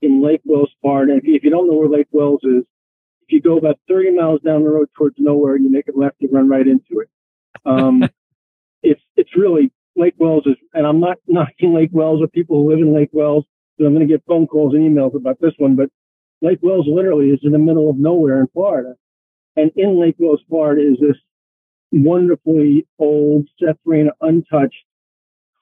in 0.00 0.22
Lake 0.22 0.40
Wales, 0.46 0.70
Florida. 0.80 1.12
And 1.12 1.20
if 1.20 1.28
you, 1.28 1.34
if 1.34 1.44
you 1.44 1.50
don't 1.50 1.68
know 1.68 1.74
where 1.74 1.90
Lake 1.90 2.08
Wales 2.10 2.40
is, 2.42 2.64
if 3.22 3.28
you 3.28 3.42
go 3.42 3.58
about 3.58 3.78
30 3.86 4.16
miles 4.16 4.40
down 4.40 4.64
the 4.64 4.70
road 4.70 4.88
towards 4.96 5.16
nowhere 5.18 5.54
and 5.54 5.64
you 5.64 5.70
make 5.70 5.88
a 5.88 5.98
left, 5.98 6.16
you 6.20 6.30
run 6.32 6.48
right 6.48 6.66
into 6.66 7.00
it. 7.00 7.08
Um, 7.66 8.02
it's, 8.82 9.02
it's 9.16 9.36
really 9.36 9.72
Lake 9.94 10.14
Wales 10.18 10.44
is, 10.46 10.56
and 10.72 10.86
I'm 10.86 11.00
not 11.00 11.18
knocking 11.26 11.74
Lake 11.74 11.90
Wales 11.92 12.22
or 12.22 12.28
people 12.28 12.62
who 12.62 12.70
live 12.70 12.78
in 12.78 12.94
Lake 12.94 13.10
Wales. 13.12 13.44
but 13.76 13.84
I'm 13.84 13.94
going 13.94 14.08
to 14.08 14.12
get 14.12 14.24
phone 14.26 14.46
calls 14.46 14.72
and 14.72 14.82
emails 14.82 15.14
about 15.14 15.38
this 15.42 15.52
one, 15.58 15.76
but 15.76 15.90
Lake 16.40 16.60
Wales 16.62 16.86
literally 16.88 17.30
is 17.30 17.40
in 17.42 17.52
the 17.52 17.58
middle 17.58 17.90
of 17.90 17.96
nowhere 17.96 18.40
in 18.40 18.46
Florida. 18.48 18.94
And 19.56 19.72
in 19.76 20.00
Lake 20.00 20.16
Wales, 20.18 20.40
Florida 20.48 20.82
is 20.82 20.98
this 21.00 21.16
wonderfully 21.90 22.86
old 22.98 23.48
Seth 23.58 23.78
Raynor 23.84 24.12
untouched 24.20 24.84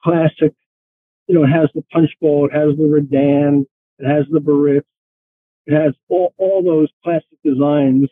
classic. 0.03 0.53
You 1.27 1.35
know, 1.35 1.43
it 1.43 1.47
has 1.47 1.69
the 1.73 1.81
punch 1.91 2.11
bowl, 2.21 2.45
it 2.45 2.55
has 2.55 2.77
the 2.77 2.83
Redan, 2.83 3.65
it 3.99 4.07
has 4.07 4.25
the 4.29 4.39
Biarritz, 4.39 4.85
it 5.65 5.73
has 5.73 5.93
all, 6.07 6.33
all 6.37 6.63
those 6.63 6.89
classic 7.03 7.37
designs. 7.43 8.09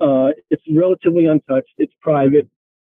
Uh, 0.00 0.30
it's 0.50 0.62
relatively 0.70 1.26
untouched. 1.26 1.72
It's 1.78 1.92
private. 2.00 2.48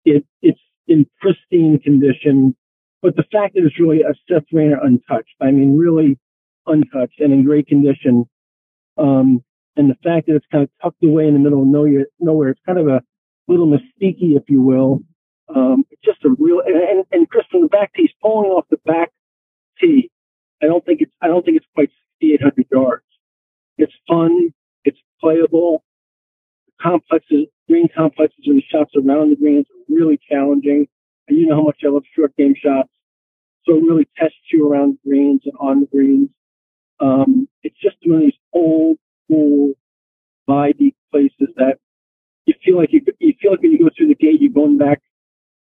It, 0.05 0.25
it's 0.41 0.59
in 0.87 1.05
pristine 1.21 1.79
condition. 1.79 2.55
But 3.01 3.15
the 3.15 3.23
fact 3.31 3.53
that 3.53 3.63
it's 3.63 3.79
really 3.79 4.01
a 4.01 4.13
Seth 4.27 4.45
Raynor 4.51 4.79
untouched, 4.83 5.35
I 5.39 5.51
mean, 5.51 5.77
really 5.77 6.17
untouched 6.65 7.19
and 7.19 7.31
in 7.31 7.43
great 7.45 7.67
condition. 7.67 8.25
Um, 8.99 9.43
and 9.75 9.89
the 9.89 9.95
fact 10.03 10.27
that 10.27 10.35
it's 10.35 10.45
kind 10.51 10.63
of 10.63 10.69
tucked 10.81 11.03
away 11.03 11.27
in 11.27 11.33
the 11.33 11.39
middle 11.39 11.61
of 11.61 11.67
nowhere, 11.67 12.07
nowhere 12.19 12.49
it's 12.49 12.59
kind 12.65 12.79
of 12.79 12.87
a 12.87 13.01
little 13.47 13.67
mystique, 13.67 14.17
if 14.19 14.43
you 14.49 14.61
will. 14.61 14.99
Um, 15.55 15.85
just 16.03 16.23
a 16.25 16.29
real, 16.37 16.61
and, 16.65 17.05
and 17.11 17.29
Chris 17.29 17.45
from 17.49 17.61
the 17.61 17.67
back 17.67 17.93
tee, 17.93 18.09
pulling 18.21 18.51
off 18.51 18.65
the 18.69 18.77
back 18.85 19.11
tee. 19.79 20.11
I 20.61 20.65
don't 20.65 20.85
think 20.85 21.01
it's, 21.01 21.11
I 21.21 21.27
don't 21.27 21.43
think 21.45 21.57
it's 21.57 21.65
quite 21.73 21.89
6,800 22.21 22.67
yards. 22.71 23.05
It's 23.77 23.93
fun. 24.07 24.53
It's 24.83 24.99
playable. 25.21 25.83
The 26.67 26.73
complexes, 26.83 27.47
green 27.67 27.87
complexes 27.95 28.43
and 28.45 28.57
the 28.57 28.63
shots 28.69 28.91
around 28.95 29.31
the 29.31 29.37
greens 29.37 29.65
are 29.71 29.95
really 29.95 30.19
challenging. 30.29 30.87
And 31.27 31.37
you 31.37 31.47
know 31.47 31.55
how 31.55 31.63
much 31.63 31.79
I 31.85 31.89
love 31.89 32.03
short 32.15 32.35
game 32.35 32.55
shots. 32.61 32.89
So 33.65 33.77
it 33.77 33.83
really 33.83 34.07
tests 34.17 34.35
you 34.51 34.69
around 34.69 34.97
the 35.03 35.09
greens 35.09 35.41
and 35.45 35.53
on 35.59 35.81
the 35.81 35.87
greens. 35.87 36.29
Um, 36.99 37.47
it's 37.63 37.79
just 37.81 37.95
one 38.03 38.17
of 38.17 38.21
these 38.23 38.39
old, 38.53 38.97
cool, 39.29 39.73
vibey 40.49 40.93
places 41.11 41.53
that 41.57 41.77
you 42.45 42.55
feel 42.65 42.77
like 42.77 42.91
you, 42.91 43.01
you 43.19 43.33
feel 43.39 43.51
like 43.51 43.61
when 43.61 43.71
you 43.71 43.79
go 43.79 43.89
through 43.95 44.07
the 44.07 44.15
gate, 44.15 44.41
you're 44.41 44.51
going 44.51 44.77
back 44.77 45.01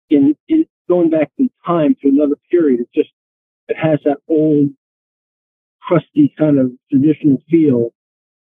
in, 0.10 0.36
in 0.48 0.66
going 0.90 1.10
back 1.10 1.32
in 1.38 1.50
time 1.66 1.96
to 2.02 2.10
another 2.10 2.36
period. 2.52 2.82
It 2.82 2.90
just, 2.94 3.10
it 3.68 3.78
has 3.82 4.00
that 4.06 4.18
old 4.28 4.70
crusty 5.82 6.34
kind 6.38 6.60
of 6.60 6.72
traditional 6.92 7.38
feel. 7.50 7.92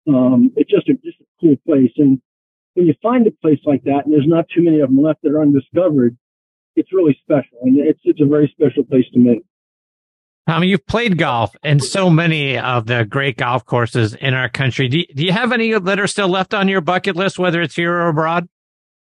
Um, 0.06 0.52
it's 0.56 0.70
just 0.70 0.88
a, 0.88 0.94
just 0.94 1.20
a 1.20 1.24
cool 1.40 1.56
place. 1.66 1.92
And 1.96 2.20
when 2.74 2.86
you 2.86 2.94
find 3.02 3.26
a 3.26 3.30
place 3.30 3.60
like 3.64 3.82
that, 3.84 4.02
and 4.04 4.12
there's 4.12 4.28
not 4.28 4.46
too 4.54 4.62
many 4.62 4.80
of 4.80 4.90
them 4.90 5.02
left 5.02 5.22
that 5.22 5.32
are 5.32 5.42
undiscovered, 5.42 6.16
it's 6.76 6.92
really 6.92 7.18
special. 7.22 7.58
And 7.62 7.78
it's, 7.78 8.00
it's 8.04 8.20
a 8.20 8.26
very 8.26 8.52
special 8.54 8.84
place 8.84 9.06
to 9.12 9.18
me. 9.18 9.40
Tommy, 10.50 10.66
you've 10.66 10.84
played 10.84 11.16
golf 11.16 11.54
in 11.62 11.78
so 11.78 12.10
many 12.10 12.58
of 12.58 12.86
the 12.86 13.04
great 13.04 13.36
golf 13.36 13.64
courses 13.64 14.16
in 14.16 14.34
our 14.34 14.48
country. 14.48 14.88
Do 14.88 14.98
you, 14.98 15.06
do 15.14 15.24
you 15.24 15.30
have 15.30 15.52
any 15.52 15.78
that 15.78 16.00
are 16.00 16.08
still 16.08 16.26
left 16.26 16.54
on 16.54 16.66
your 16.66 16.80
bucket 16.80 17.14
list, 17.14 17.38
whether 17.38 17.62
it's 17.62 17.76
here 17.76 17.94
or 17.94 18.08
abroad? 18.08 18.48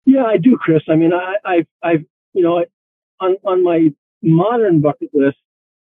Yeah, 0.06 0.22
I 0.22 0.36
do, 0.36 0.56
Chris. 0.56 0.82
I 0.88 0.94
mean, 0.94 1.10
I, 1.12 1.34
I've, 1.44 1.66
I've, 1.82 2.04
you 2.34 2.44
know, 2.44 2.64
on, 3.18 3.36
on 3.42 3.64
my 3.64 3.92
modern 4.22 4.80
bucket 4.80 5.10
list, 5.12 5.38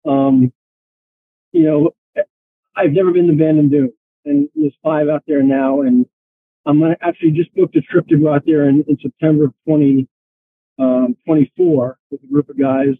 um, 0.06 0.52
you 1.50 1.64
know, 1.64 1.90
I've 2.76 2.92
never 2.92 3.10
been 3.10 3.26
to 3.26 3.32
Bandon 3.32 3.68
Dunes, 3.68 3.94
and 4.24 4.48
there's 4.54 4.76
five 4.80 5.08
out 5.08 5.24
there 5.26 5.42
now, 5.42 5.80
and 5.80 6.06
I'm 6.66 6.78
gonna 6.78 6.94
actually 7.00 7.32
just 7.32 7.52
booked 7.56 7.74
a 7.74 7.80
trip 7.80 8.06
to 8.10 8.16
go 8.16 8.32
out 8.32 8.44
there 8.46 8.68
in, 8.68 8.84
in 8.86 8.96
September 9.02 9.46
of 9.46 9.54
20, 9.66 10.06
um, 10.78 11.16
24 11.26 11.98
with 12.12 12.22
a 12.22 12.26
group 12.28 12.48
of 12.48 12.56
guys. 12.56 12.94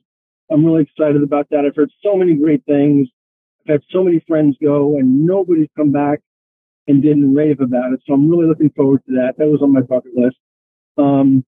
I'm 0.53 0.65
really 0.65 0.83
excited 0.83 1.23
about 1.23 1.49
that. 1.51 1.65
I've 1.65 1.77
heard 1.77 1.91
so 2.03 2.15
many 2.17 2.35
great 2.35 2.65
things. 2.67 3.09
I've 3.63 3.75
had 3.75 3.81
so 3.91 4.03
many 4.05 4.23
friends 4.29 4.57
go, 4.63 4.99
and 4.99 5.25
nobody's 5.25 5.69
come 5.77 5.93
back 5.93 6.21
and 6.87 7.03
didn't 7.03 7.35
rave 7.35 7.61
about 7.61 7.93
it. 7.93 8.01
So 8.07 8.13
I'm 8.13 8.29
really 8.29 8.47
looking 8.47 8.71
forward 8.71 9.03
to 9.07 9.13
that. 9.15 9.35
That 9.39 9.47
was 9.47 9.63
on 9.63 9.73
my 9.73 9.81
bucket 9.81 10.13
list. 10.15 10.37
Um, 10.99 11.45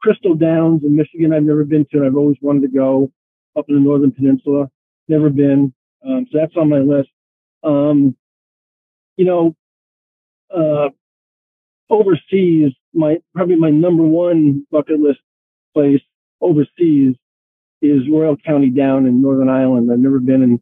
Crystal 0.00 0.34
Downs 0.34 0.82
in 0.84 0.96
Michigan, 0.96 1.32
I've 1.32 1.42
never 1.42 1.64
been 1.64 1.86
to. 1.90 1.98
and 1.98 2.06
I've 2.06 2.16
always 2.16 2.36
wanted 2.40 2.62
to 2.62 2.68
go 2.68 3.12
up 3.56 3.66
in 3.68 3.74
the 3.74 3.80
Northern 3.80 4.12
Peninsula. 4.12 4.68
Never 5.08 5.30
been. 5.30 5.72
Um, 6.06 6.26
so 6.30 6.38
that's 6.38 6.56
on 6.56 6.68
my 6.68 6.78
list. 6.78 7.10
Um, 7.62 8.16
you 9.16 9.24
know, 9.24 9.56
uh, 10.54 10.88
overseas, 11.90 12.72
my 12.94 13.18
probably 13.34 13.56
my 13.56 13.70
number 13.70 14.02
one 14.02 14.66
bucket 14.70 15.00
list 15.00 15.20
place 15.74 16.00
overseas 16.40 17.16
is 17.82 18.02
Royal 18.10 18.36
County 18.36 18.70
Down 18.70 19.06
in 19.06 19.22
Northern 19.22 19.48
Ireland. 19.48 19.90
I've 19.92 19.98
never 19.98 20.18
been 20.18 20.42
in. 20.42 20.60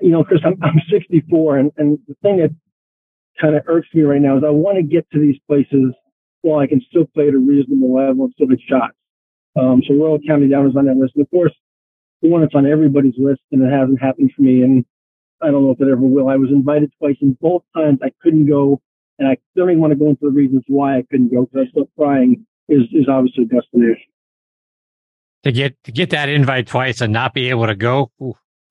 You 0.00 0.10
know, 0.10 0.24
Chris, 0.24 0.40
I'm, 0.44 0.58
I'm 0.62 0.80
64, 0.90 1.58
and, 1.58 1.72
and 1.76 1.98
the 2.06 2.14
thing 2.22 2.38
that 2.38 2.50
kind 3.40 3.56
of 3.56 3.62
irks 3.66 3.88
me 3.94 4.02
right 4.02 4.20
now 4.20 4.36
is 4.36 4.44
I 4.44 4.50
want 4.50 4.76
to 4.76 4.82
get 4.82 5.08
to 5.12 5.20
these 5.20 5.36
places 5.46 5.94
while 6.42 6.60
I 6.60 6.66
can 6.66 6.80
still 6.88 7.06
play 7.14 7.28
at 7.28 7.34
a 7.34 7.38
reasonable 7.38 7.94
level 7.94 8.24
and 8.24 8.32
still 8.34 8.48
hit 8.48 8.60
shots. 8.68 8.96
Um, 9.58 9.82
so 9.86 9.94
Royal 9.94 10.18
County 10.26 10.48
Down 10.48 10.68
is 10.68 10.76
on 10.76 10.84
that 10.86 10.96
list. 10.96 11.14
And 11.16 11.24
of 11.24 11.30
course, 11.30 11.52
the 12.22 12.28
one 12.28 12.42
that's 12.42 12.54
on 12.54 12.66
everybody's 12.66 13.16
list, 13.18 13.40
and 13.52 13.62
it 13.62 13.70
hasn't 13.70 14.00
happened 14.00 14.32
for 14.36 14.42
me. 14.42 14.62
And 14.62 14.84
I 15.42 15.50
don't 15.50 15.64
know 15.64 15.70
if 15.70 15.80
it 15.80 15.90
ever 15.90 16.00
will. 16.00 16.28
I 16.28 16.36
was 16.36 16.50
invited 16.50 16.92
twice, 16.98 17.16
and 17.20 17.38
both 17.40 17.62
times 17.74 17.98
I 18.02 18.10
couldn't 18.22 18.48
go, 18.48 18.80
and 19.18 19.28
I 19.28 19.36
don't 19.56 19.70
even 19.70 19.80
want 19.80 19.92
to 19.92 19.98
go 19.98 20.08
into 20.08 20.26
the 20.26 20.30
reasons 20.30 20.64
why 20.66 20.98
I 20.98 21.04
couldn't 21.10 21.32
go 21.32 21.44
because 21.44 21.66
I 21.66 21.70
still 21.70 21.88
crying. 21.96 22.46
Is 22.68 22.82
is 22.92 23.08
obviously 23.08 23.44
a 23.44 23.46
destination. 23.46 24.10
To 25.46 25.52
get 25.52 25.76
to 25.84 25.92
get 25.92 26.10
that 26.10 26.28
invite 26.28 26.66
twice 26.66 27.00
and 27.00 27.12
not 27.12 27.32
be 27.32 27.50
able 27.50 27.68
to 27.68 27.76
go, 27.76 28.10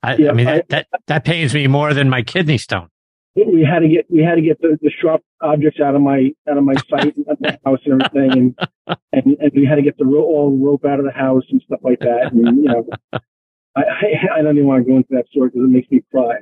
I, 0.04 0.18
yeah, 0.18 0.30
I 0.30 0.34
mean 0.34 0.46
that, 0.46 0.56
I, 0.56 0.64
that 0.68 0.88
that 1.08 1.24
pains 1.24 1.54
me 1.54 1.68
more 1.68 1.94
than 1.94 2.10
my 2.10 2.22
kidney 2.22 2.58
stone. 2.58 2.90
We 3.34 3.66
had 3.66 3.80
to 3.80 3.88
get 3.88 4.06
we 4.10 4.22
had 4.22 4.36
to 4.36 4.42
get 4.42 4.60
the, 4.60 4.78
the 4.82 4.92
sharp 5.02 5.22
objects 5.40 5.80
out 5.80 5.96
of 5.96 6.02
my 6.02 6.32
out 6.50 6.58
of 6.58 6.66
my 6.66 6.76
sight 6.90 7.16
and 7.16 7.26
out 7.30 7.40
my 7.40 7.58
house 7.66 7.80
and 7.86 8.02
everything, 8.02 8.56
and, 8.88 8.98
and 9.14 9.38
and 9.40 9.52
we 9.56 9.66
had 9.66 9.76
to 9.76 9.84
get 9.84 9.98
the 9.98 10.04
ro- 10.04 10.26
all 10.26 10.52
the 10.52 10.66
rope 10.66 10.84
out 10.84 11.00
of 11.00 11.06
the 11.06 11.14
house 11.14 11.44
and 11.50 11.62
stuff 11.62 11.80
like 11.82 12.00
that. 12.00 12.34
And 12.34 12.58
you 12.58 12.64
know, 12.64 12.90
I 13.14 13.80
I, 13.80 14.40
I 14.40 14.42
don't 14.42 14.58
even 14.58 14.68
want 14.68 14.84
to 14.84 14.92
go 14.92 14.98
into 14.98 15.10
that 15.12 15.30
story 15.30 15.48
because 15.48 15.64
it 15.64 15.72
makes 15.72 15.90
me 15.90 16.04
cry. 16.12 16.40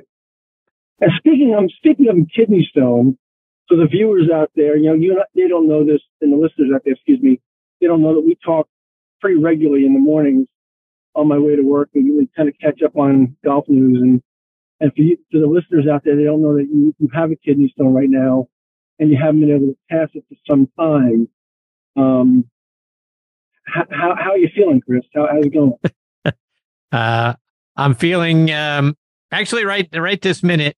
And 1.00 1.12
speaking 1.18 1.54
of 1.56 1.70
speaking 1.76 2.08
of 2.08 2.16
kidney 2.34 2.68
stone, 2.68 3.16
so 3.68 3.76
the 3.76 3.86
viewers 3.86 4.30
out 4.34 4.50
there, 4.56 4.76
you 4.76 4.88
know, 4.88 4.94
you 4.94 5.22
they 5.36 5.46
don't 5.46 5.68
know 5.68 5.84
this, 5.84 6.00
and 6.20 6.32
the 6.32 6.36
listeners 6.36 6.70
out 6.74 6.82
there, 6.84 6.94
excuse 6.94 7.22
me, 7.22 7.40
they 7.80 7.86
don't 7.86 8.02
know 8.02 8.14
that 8.14 8.26
we 8.26 8.36
talk 8.44 8.66
pretty 9.20 9.40
regularly 9.40 9.86
in 9.86 9.94
the 9.94 10.00
mornings 10.00 10.46
on 11.14 11.28
my 11.28 11.38
way 11.38 11.56
to 11.56 11.62
work, 11.62 11.90
and 11.94 12.04
we 12.16 12.28
kind 12.36 12.48
of 12.48 12.54
catch 12.60 12.82
up 12.82 12.96
on 12.96 13.36
golf 13.44 13.64
news. 13.68 14.00
And 14.00 14.22
and 14.80 14.92
for, 14.94 15.02
you, 15.02 15.16
for 15.30 15.38
the 15.38 15.46
listeners 15.46 15.86
out 15.90 16.02
there, 16.04 16.16
they 16.16 16.24
don't 16.24 16.42
know 16.42 16.56
that 16.56 16.66
you, 16.70 16.94
you 16.98 17.08
have 17.14 17.30
a 17.30 17.36
kidney 17.36 17.72
stone 17.74 17.94
right 17.94 18.10
now, 18.10 18.48
and 18.98 19.10
you 19.10 19.16
haven't 19.16 19.40
been 19.40 19.50
able 19.50 19.66
to 19.68 19.76
pass 19.90 20.08
it 20.14 20.24
for 20.28 20.36
some 20.48 20.68
time. 20.78 21.28
Um, 21.96 22.44
how 23.64 23.84
how, 23.90 24.14
how 24.18 24.30
are 24.32 24.38
you 24.38 24.48
feeling, 24.54 24.80
Chris? 24.80 25.02
How, 25.14 25.28
how's 25.30 25.46
it 25.46 25.54
going? 25.54 25.74
uh, 26.92 27.34
I'm 27.76 27.94
feeling 27.94 28.50
um, 28.52 28.96
actually 29.30 29.64
right 29.64 29.88
right 29.94 30.20
this 30.20 30.42
minute. 30.42 30.76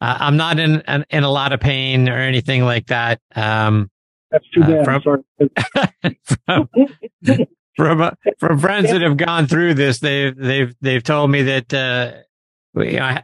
Uh, 0.00 0.16
I'm 0.20 0.36
not 0.36 0.60
in, 0.60 0.80
in, 0.82 1.04
in 1.10 1.24
a 1.24 1.30
lot 1.30 1.52
of 1.52 1.60
pain 1.60 2.08
or 2.08 2.18
anything 2.18 2.64
like 2.64 2.86
that. 2.86 3.20
Um, 3.34 3.90
That's 4.30 4.48
too 4.50 4.62
uh, 4.62 4.84
bad. 4.84 4.88
Uh, 4.88 5.00
from, 5.00 6.68
from, 7.24 7.46
from, 7.78 8.10
from, 8.38 8.58
friends 8.58 8.90
that 8.90 9.00
have 9.00 9.16
gone 9.16 9.46
through 9.46 9.72
this, 9.72 10.00
they've 10.00 10.36
they've 10.36 10.74
they've 10.82 11.02
told 11.02 11.30
me 11.30 11.42
that 11.44 11.72
uh, 11.72 12.12
I, 12.76 13.22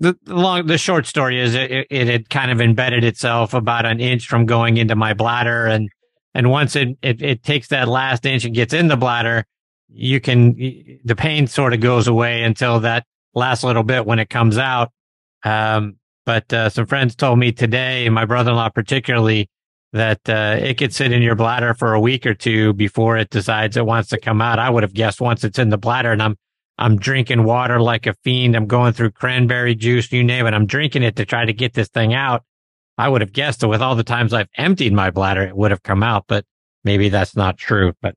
the, 0.00 0.16
the 0.22 0.34
long 0.34 0.66
the 0.66 0.78
short 0.78 1.06
story 1.06 1.38
is 1.38 1.54
it, 1.54 1.86
it 1.90 2.06
had 2.06 2.30
kind 2.30 2.50
of 2.50 2.62
embedded 2.62 3.04
itself 3.04 3.52
about 3.52 3.84
an 3.84 4.00
inch 4.00 4.26
from 4.26 4.46
going 4.46 4.78
into 4.78 4.96
my 4.96 5.12
bladder 5.12 5.66
and 5.66 5.90
And 6.34 6.50
once 6.50 6.76
it, 6.76 6.98
it, 7.00 7.22
it 7.22 7.42
takes 7.42 7.68
that 7.68 7.88
last 7.88 8.26
inch 8.26 8.44
and 8.44 8.54
gets 8.54 8.74
in 8.74 8.88
the 8.88 8.96
bladder, 8.96 9.46
you 9.88 10.20
can, 10.20 10.54
the 11.02 11.16
pain 11.16 11.46
sort 11.46 11.72
of 11.72 11.80
goes 11.80 12.08
away 12.08 12.42
until 12.42 12.80
that 12.80 13.06
last 13.32 13.64
little 13.64 13.82
bit 13.82 14.04
when 14.04 14.18
it 14.18 14.28
comes 14.28 14.58
out. 14.58 14.92
Um, 15.44 15.96
but, 16.26 16.52
uh, 16.52 16.68
some 16.68 16.84
friends 16.84 17.16
told 17.16 17.38
me 17.38 17.52
today, 17.52 18.10
my 18.10 18.26
brother-in-law 18.26 18.68
particularly, 18.70 19.48
that, 19.92 20.28
uh, 20.28 20.56
it 20.60 20.78
could 20.78 20.94
sit 20.94 21.12
in 21.12 21.22
your 21.22 21.34
bladder 21.34 21.74
for 21.74 21.94
a 21.94 22.00
week 22.00 22.26
or 22.26 22.34
two 22.34 22.72
before 22.74 23.16
it 23.16 23.30
decides 23.30 23.76
it 23.76 23.86
wants 23.86 24.10
to 24.10 24.20
come 24.20 24.42
out. 24.42 24.58
I 24.58 24.70
would 24.70 24.82
have 24.82 24.94
guessed 24.94 25.20
once 25.20 25.44
it's 25.44 25.58
in 25.58 25.70
the 25.70 25.78
bladder 25.78 26.12
and 26.12 26.22
I'm, 26.22 26.36
I'm 26.78 26.96
drinking 26.96 27.44
water 27.44 27.80
like 27.80 28.06
a 28.06 28.14
fiend. 28.22 28.54
I'm 28.54 28.66
going 28.66 28.92
through 28.92 29.12
cranberry 29.12 29.74
juice, 29.74 30.12
you 30.12 30.22
name 30.22 30.46
it. 30.46 30.54
I'm 30.54 30.66
drinking 30.66 31.02
it 31.02 31.16
to 31.16 31.24
try 31.24 31.44
to 31.44 31.52
get 31.52 31.72
this 31.72 31.88
thing 31.88 32.12
out. 32.12 32.44
I 32.98 33.08
would 33.08 33.20
have 33.20 33.32
guessed 33.32 33.60
that 33.60 33.68
with 33.68 33.82
all 33.82 33.94
the 33.94 34.04
times 34.04 34.32
I've 34.32 34.48
emptied 34.56 34.92
my 34.92 35.10
bladder, 35.10 35.42
it 35.42 35.56
would 35.56 35.70
have 35.70 35.82
come 35.82 36.02
out, 36.02 36.24
but 36.26 36.44
maybe 36.84 37.08
that's 37.08 37.36
not 37.36 37.58
true. 37.58 37.92
But 38.00 38.14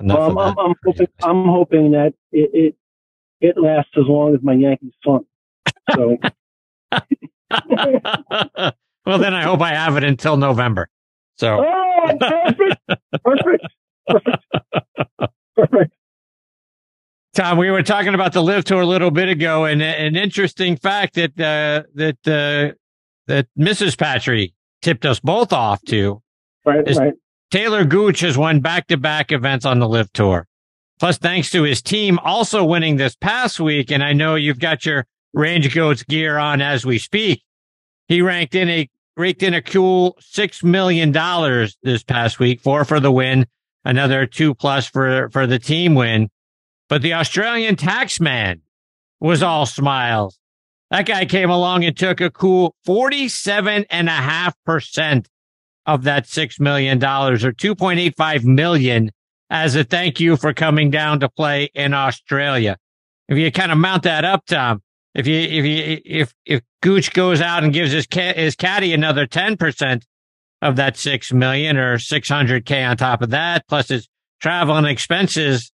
well, 0.00 0.30
I'm, 0.30 0.38
I'm, 0.38 0.58
I'm, 0.58 0.74
hoping, 0.84 1.08
I'm 1.22 1.44
hoping 1.44 1.90
that 1.92 2.14
it, 2.32 2.50
it, 2.52 2.76
it 3.40 3.56
lasts 3.58 3.92
as 3.96 4.04
long 4.06 4.34
as 4.34 4.42
my 4.42 4.54
Yankees 4.54 4.92
son. 5.04 5.26
So. 5.94 6.16
well, 9.06 9.18
then 9.18 9.34
I 9.34 9.42
hope 9.42 9.60
I 9.60 9.74
have 9.74 9.96
it 9.96 10.04
until 10.04 10.36
November. 10.36 10.88
So. 11.42 11.58
Oh, 11.60 12.16
perfect. 12.20 12.80
perfect. 13.24 13.66
Perfect. 14.06 14.36
Perfect. 15.56 15.94
Tom, 17.34 17.58
we 17.58 17.68
were 17.68 17.82
talking 17.82 18.14
about 18.14 18.32
the 18.32 18.40
LIV 18.40 18.64
tour 18.64 18.80
a 18.82 18.86
little 18.86 19.10
bit 19.10 19.28
ago, 19.28 19.64
and 19.64 19.82
an 19.82 20.14
interesting 20.14 20.76
fact 20.76 21.14
that 21.14 21.32
uh, 21.32 21.82
that 21.96 22.16
uh, 22.28 22.76
that 23.26 23.48
Mrs. 23.58 23.98
Patri 23.98 24.54
tipped 24.82 25.04
us 25.04 25.18
both 25.18 25.52
off 25.52 25.82
to. 25.86 26.22
Right, 26.64 26.88
right. 26.96 27.14
Taylor 27.50 27.84
Gooch 27.84 28.20
has 28.20 28.38
won 28.38 28.60
back 28.60 28.86
to 28.86 28.96
back 28.96 29.32
events 29.32 29.66
on 29.66 29.80
the 29.80 29.88
LIV 29.88 30.12
tour. 30.12 30.46
Plus, 31.00 31.18
thanks 31.18 31.50
to 31.50 31.64
his 31.64 31.82
team 31.82 32.20
also 32.20 32.62
winning 32.62 32.98
this 32.98 33.16
past 33.16 33.58
week. 33.58 33.90
And 33.90 34.04
I 34.04 34.12
know 34.12 34.36
you've 34.36 34.60
got 34.60 34.86
your 34.86 35.06
Range 35.34 35.74
Goats 35.74 36.04
gear 36.04 36.38
on 36.38 36.60
as 36.60 36.86
we 36.86 36.98
speak. 36.98 37.42
He 38.06 38.22
ranked 38.22 38.54
in 38.54 38.68
a, 38.68 38.88
raked 39.16 39.42
in 39.42 39.54
a 39.54 39.62
cool 39.62 40.18
$6 40.20 40.64
million 40.64 41.12
this 41.82 42.02
past 42.02 42.38
week, 42.38 42.60
four 42.60 42.84
for 42.84 43.00
the 43.00 43.12
win, 43.12 43.46
another 43.84 44.26
two 44.26 44.54
plus 44.54 44.86
for, 44.86 45.30
for 45.30 45.46
the 45.46 45.58
team 45.58 45.94
win. 45.94 46.28
But 46.88 47.02
the 47.02 47.14
Australian 47.14 47.76
taxman 47.76 48.60
was 49.20 49.42
all 49.42 49.66
smiles. 49.66 50.38
That 50.90 51.06
guy 51.06 51.24
came 51.24 51.48
along 51.48 51.84
and 51.84 51.96
took 51.96 52.20
a 52.20 52.30
cool 52.30 52.74
47.5% 52.86 55.26
of 55.86 56.02
that 56.04 56.26
$6 56.26 56.60
million 56.60 56.98
or 56.98 57.36
2.85 57.36 58.44
million 58.44 59.10
as 59.48 59.74
a 59.74 59.84
thank 59.84 60.20
you 60.20 60.36
for 60.36 60.52
coming 60.52 60.90
down 60.90 61.20
to 61.20 61.28
play 61.28 61.70
in 61.74 61.94
Australia. 61.94 62.76
If 63.28 63.38
you 63.38 63.52
kind 63.52 63.72
of 63.72 63.78
mount 63.78 64.02
that 64.02 64.24
up, 64.24 64.44
Tom, 64.46 64.82
if 65.14 65.26
you, 65.26 65.36
if 65.36 65.64
you, 65.64 66.00
if, 66.04 66.34
if 66.46 66.62
Gooch 66.80 67.12
goes 67.12 67.40
out 67.40 67.64
and 67.64 67.72
gives 67.72 67.92
his, 67.92 68.06
his 68.12 68.56
caddy 68.56 68.92
another 68.92 69.26
10% 69.26 70.02
of 70.62 70.76
that 70.76 70.96
6 70.96 71.32
million 71.32 71.76
or 71.76 71.98
600k 71.98 72.88
on 72.88 72.96
top 72.96 73.22
of 73.22 73.30
that, 73.30 73.66
plus 73.68 73.88
his 73.88 74.08
travel 74.40 74.76
and 74.76 74.86
expenses, 74.86 75.72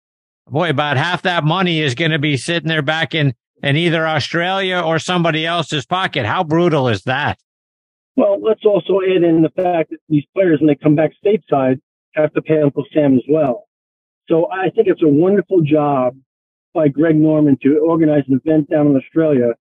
boy, 0.48 0.70
about 0.70 0.96
half 0.96 1.22
that 1.22 1.44
money 1.44 1.80
is 1.80 1.94
going 1.94 2.12
to 2.12 2.18
be 2.18 2.36
sitting 2.36 2.68
there 2.68 2.82
back 2.82 3.14
in 3.14 3.34
in 3.62 3.76
either 3.76 4.06
Australia 4.06 4.80
or 4.80 4.98
somebody 4.98 5.46
else's 5.46 5.86
pocket. 5.86 6.26
How 6.26 6.44
brutal 6.44 6.88
is 6.88 7.02
that? 7.02 7.38
Well, 8.14 8.40
let's 8.40 8.64
also 8.64 9.00
add 9.00 9.22
in 9.22 9.42
the 9.42 9.50
fact 9.50 9.90
that 9.90 9.98
these 10.08 10.24
players, 10.34 10.60
when 10.60 10.68
they 10.68 10.74
come 10.74 10.94
back 10.94 11.12
stateside, 11.24 11.80
have 12.14 12.32
to 12.34 12.42
pay 12.42 12.60
Uncle 12.60 12.84
Sam 12.92 13.14
as 13.16 13.24
well. 13.28 13.66
So 14.28 14.50
I 14.50 14.70
think 14.70 14.88
it's 14.88 15.02
a 15.02 15.08
wonderful 15.08 15.62
job 15.62 16.16
by 16.76 16.88
Greg 16.88 17.16
Norman 17.16 17.58
to 17.62 17.78
organize 17.78 18.24
an 18.28 18.40
event 18.44 18.70
down 18.70 18.86
in 18.86 18.96
Australia 18.96 19.54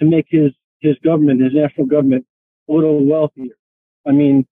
to 0.00 0.04
make 0.04 0.26
his, 0.28 0.52
his 0.80 0.96
government, 1.02 1.42
his 1.42 1.54
national 1.54 1.86
government, 1.86 2.26
a 2.68 2.72
little 2.72 3.04
wealthier. 3.06 3.54
I 4.06 4.12
mean, 4.12 4.46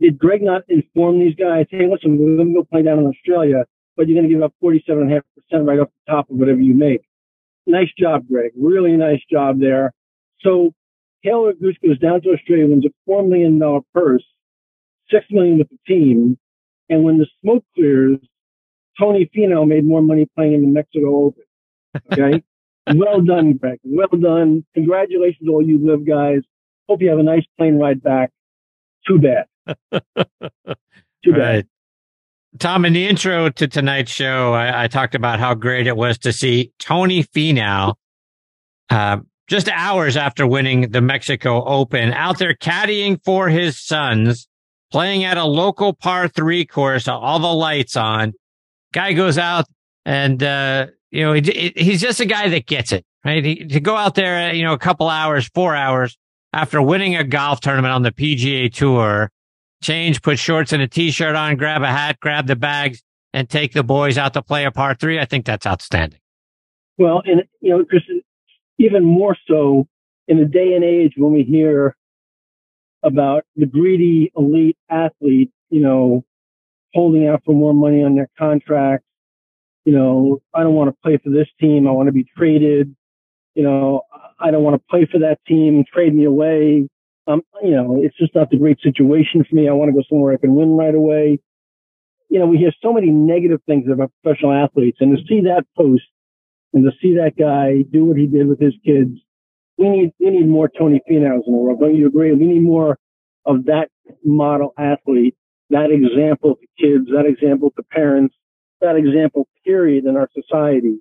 did 0.00 0.18
Greg 0.18 0.42
not 0.42 0.62
inform 0.68 1.18
these 1.18 1.34
guys, 1.34 1.66
hey, 1.70 1.86
listen, 1.90 2.18
we're 2.18 2.36
going 2.36 2.54
to 2.54 2.54
go 2.54 2.64
play 2.64 2.82
down 2.82 3.00
in 3.00 3.06
Australia, 3.06 3.64
but 3.96 4.08
you're 4.08 4.16
going 4.18 4.28
to 4.28 4.34
give 4.34 4.42
up 4.42 4.54
47.5% 4.62 5.20
right 5.66 5.80
off 5.80 5.88
the 5.88 6.12
top 6.12 6.30
of 6.30 6.36
whatever 6.36 6.60
you 6.60 6.74
make 6.74 7.02
nice 7.66 7.92
job, 7.98 8.26
Greg. 8.28 8.52
Really 8.56 8.92
nice 8.92 9.20
job 9.30 9.60
there. 9.60 9.92
So 10.40 10.72
Taylor 11.24 11.52
Gooch 11.52 11.76
goes 11.84 11.98
down 11.98 12.22
to 12.22 12.30
Australia, 12.30 12.66
wins 12.66 12.86
a 12.86 12.90
four 13.04 13.22
million 13.22 13.58
dollar 13.58 13.80
purse, 13.92 14.24
six 15.10 15.26
million 15.30 15.58
with 15.58 15.68
the 15.68 15.78
team, 15.86 16.38
and 16.88 17.02
when 17.02 17.18
the 17.18 17.26
smoke 17.42 17.64
clears, 17.74 18.18
Tony 18.98 19.30
Finau 19.34 19.66
made 19.66 19.84
more 19.84 20.02
money 20.02 20.26
playing 20.36 20.54
in 20.54 20.62
the 20.62 20.68
Mexico 20.68 21.26
Open. 21.26 21.42
Okay, 22.12 22.42
well 22.94 23.20
done, 23.20 23.54
Greg. 23.54 23.78
Well 23.84 24.08
done. 24.20 24.64
Congratulations, 24.74 25.48
all 25.48 25.62
you 25.62 25.78
LIV 25.84 26.06
guys. 26.06 26.40
Hope 26.88 27.02
you 27.02 27.10
have 27.10 27.18
a 27.18 27.22
nice 27.22 27.44
plane 27.58 27.76
ride 27.76 28.02
back. 28.02 28.30
Too 29.06 29.18
bad. 29.18 29.46
Too 31.24 31.32
bad. 31.32 31.38
Right. 31.38 31.66
Tom, 32.58 32.84
in 32.84 32.92
the 32.92 33.06
intro 33.06 33.50
to 33.50 33.68
tonight's 33.68 34.10
show, 34.10 34.54
I, 34.54 34.84
I, 34.84 34.88
talked 34.88 35.14
about 35.14 35.40
how 35.40 35.54
great 35.54 35.86
it 35.86 35.96
was 35.96 36.16
to 36.18 36.32
see 36.32 36.72
Tony 36.78 37.22
Finau, 37.22 37.94
uh, 38.88 39.18
just 39.46 39.68
hours 39.68 40.16
after 40.16 40.46
winning 40.46 40.90
the 40.90 41.02
Mexico 41.02 41.62
Open, 41.64 42.12
out 42.12 42.38
there 42.38 42.54
caddying 42.54 43.22
for 43.24 43.48
his 43.48 43.78
sons, 43.78 44.48
playing 44.90 45.24
at 45.24 45.36
a 45.36 45.44
local 45.44 45.92
par 45.92 46.28
three 46.28 46.64
course, 46.64 47.08
all 47.08 47.38
the 47.38 47.46
lights 47.46 47.96
on. 47.96 48.32
Guy 48.92 49.12
goes 49.12 49.38
out 49.38 49.66
and, 50.04 50.42
uh, 50.42 50.86
you 51.10 51.22
know, 51.22 51.32
he, 51.32 51.72
he's 51.76 52.00
just 52.00 52.20
a 52.20 52.26
guy 52.26 52.48
that 52.48 52.66
gets 52.66 52.92
it, 52.92 53.04
right? 53.24 53.44
He, 53.44 53.64
to 53.66 53.80
go 53.80 53.96
out 53.96 54.14
there, 54.14 54.54
you 54.54 54.62
know, 54.62 54.72
a 54.72 54.78
couple 54.78 55.08
hours, 55.08 55.48
four 55.54 55.74
hours 55.74 56.16
after 56.52 56.80
winning 56.80 57.16
a 57.16 57.24
golf 57.24 57.60
tournament 57.60 57.92
on 57.92 58.02
the 58.02 58.12
PGA 58.12 58.72
Tour 58.72 59.30
change, 59.82 60.22
put 60.22 60.38
shorts 60.38 60.72
and 60.72 60.82
a 60.82 60.88
t-shirt 60.88 61.36
on, 61.36 61.56
grab 61.56 61.82
a 61.82 61.88
hat, 61.88 62.18
grab 62.20 62.46
the 62.46 62.56
bags, 62.56 63.02
and 63.32 63.48
take 63.48 63.72
the 63.72 63.84
boys 63.84 64.16
out 64.16 64.32
to 64.32 64.42
play 64.42 64.64
a 64.64 64.70
par 64.70 64.94
three. 64.94 65.18
I 65.18 65.24
think 65.24 65.44
that's 65.44 65.66
outstanding. 65.66 66.18
Well, 66.98 67.22
and 67.26 67.42
you 67.60 67.70
know, 67.70 67.84
Chris, 67.84 68.02
even 68.78 69.04
more 69.04 69.36
so 69.46 69.86
in 70.28 70.38
the 70.38 70.46
day 70.46 70.72
and 70.74 70.82
age 70.82 71.12
when 71.16 71.32
we 71.32 71.42
hear 71.42 71.94
about 73.02 73.44
the 73.54 73.66
greedy 73.66 74.32
elite 74.36 74.76
athlete, 74.90 75.50
you 75.70 75.80
know, 75.80 76.24
holding 76.96 77.28
out 77.28 77.42
for 77.44 77.54
more 77.54 77.74
money 77.74 78.02
on 78.02 78.16
their 78.16 78.28
contract. 78.38 79.04
You 79.84 79.92
know, 79.92 80.40
I 80.52 80.62
don't 80.62 80.74
want 80.74 80.90
to 80.90 80.96
play 81.02 81.18
for 81.22 81.30
this 81.30 81.48
team. 81.60 81.86
I 81.86 81.92
want 81.92 82.08
to 82.08 82.12
be 82.12 82.26
traded. 82.36 82.94
You 83.54 83.62
know, 83.62 84.02
I 84.40 84.50
don't 84.50 84.64
want 84.64 84.74
to 84.74 84.82
play 84.90 85.06
for 85.10 85.20
that 85.20 85.38
team. 85.46 85.84
Trade 85.92 86.14
me 86.14 86.24
away 86.24 86.88
um, 87.26 87.42
you 87.62 87.72
know, 87.72 88.00
it's 88.02 88.16
just 88.16 88.34
not 88.34 88.50
the 88.50 88.58
great 88.58 88.78
situation 88.80 89.44
for 89.48 89.54
me. 89.54 89.68
I 89.68 89.72
want 89.72 89.88
to 89.88 89.92
go 89.92 90.02
somewhere 90.08 90.34
I 90.34 90.36
can 90.36 90.54
win 90.54 90.76
right 90.76 90.94
away. 90.94 91.40
You 92.28 92.38
know, 92.38 92.46
we 92.46 92.58
hear 92.58 92.72
so 92.82 92.92
many 92.92 93.10
negative 93.10 93.60
things 93.66 93.84
about 93.90 94.12
professional 94.22 94.52
athletes 94.52 94.98
and 95.00 95.16
to 95.16 95.22
see 95.24 95.42
that 95.42 95.64
post 95.76 96.04
and 96.72 96.84
to 96.84 96.90
see 97.00 97.16
that 97.16 97.32
guy 97.38 97.82
do 97.90 98.04
what 98.04 98.16
he 98.16 98.26
did 98.26 98.48
with 98.48 98.60
his 98.60 98.74
kids, 98.84 99.10
we 99.78 99.88
need, 99.88 100.12
we 100.18 100.30
need 100.30 100.48
more 100.48 100.68
Tony 100.68 101.00
Finau's 101.08 101.44
in 101.46 101.52
the 101.52 101.58
world. 101.58 101.80
Don't 101.80 101.94
you 101.94 102.06
agree? 102.06 102.32
We 102.32 102.46
need 102.46 102.62
more 102.62 102.98
of 103.44 103.66
that 103.66 103.88
model 104.24 104.72
athlete, 104.78 105.36
that 105.70 105.90
example 105.90 106.56
to 106.56 106.66
kids, 106.78 107.06
that 107.08 107.26
example 107.26 107.72
to 107.76 107.82
parents, 107.82 108.34
that 108.80 108.96
example 108.96 109.48
period 109.64 110.04
in 110.04 110.16
our 110.16 110.28
society. 110.34 110.98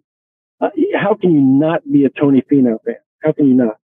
Uh, 0.61 0.69
how 0.99 1.13
can 1.13 1.33
you 1.33 1.41
not 1.41 1.81
be 1.91 2.05
a 2.05 2.09
Tony 2.09 2.41
Finau 2.51 2.77
fan? 2.85 2.95
How 3.23 3.31
can 3.31 3.47
you 3.47 3.55
not? 3.55 3.77